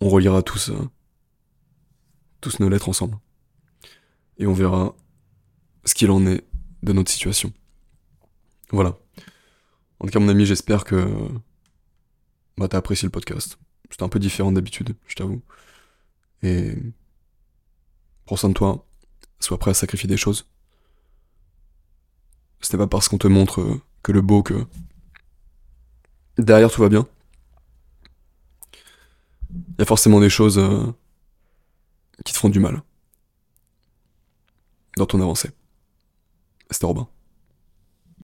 on 0.00 0.08
relira 0.08 0.42
tous, 0.42 0.70
euh, 0.70 0.88
tous 2.40 2.60
nos 2.60 2.68
lettres 2.68 2.88
ensemble. 2.88 3.18
Et 4.38 4.46
on 4.46 4.52
verra 4.52 4.94
ce 5.84 5.94
qu'il 5.94 6.10
en 6.12 6.24
est 6.26 6.44
de 6.84 6.92
notre 6.92 7.10
situation. 7.10 7.52
Voilà. 8.70 8.96
En 9.98 10.06
tout 10.06 10.12
cas, 10.12 10.20
mon 10.20 10.28
ami, 10.28 10.46
j'espère 10.46 10.84
que 10.84 11.28
bah, 12.58 12.68
t'as 12.68 12.78
apprécié 12.78 13.06
le 13.06 13.10
podcast. 13.10 13.58
C'était 13.90 14.02
un 14.02 14.08
peu 14.08 14.18
différent 14.18 14.52
d'habitude, 14.52 14.94
je 15.06 15.14
t'avoue. 15.14 15.40
Et 16.42 16.74
prends 18.26 18.36
soin 18.36 18.50
de 18.50 18.54
toi, 18.54 18.86
sois 19.40 19.58
prêt 19.58 19.70
à 19.70 19.74
sacrifier 19.74 20.08
des 20.08 20.16
choses. 20.16 20.46
Ce 22.60 22.74
n'est 22.74 22.78
pas 22.78 22.86
parce 22.86 23.08
qu'on 23.08 23.18
te 23.18 23.28
montre 23.28 23.80
que 24.02 24.12
le 24.12 24.20
beau 24.20 24.42
que 24.42 24.66
derrière 26.36 26.70
tout 26.70 26.82
va 26.82 26.88
bien. 26.88 27.06
Il 29.50 29.76
y 29.78 29.82
a 29.82 29.86
forcément 29.86 30.20
des 30.20 30.28
choses 30.28 30.58
euh, 30.58 30.92
qui 32.24 32.32
te 32.32 32.38
font 32.38 32.48
du 32.48 32.60
mal 32.60 32.82
dans 34.96 35.06
ton 35.06 35.20
avancée. 35.20 35.50
C'était 36.70 36.86
Robin. 36.86 37.08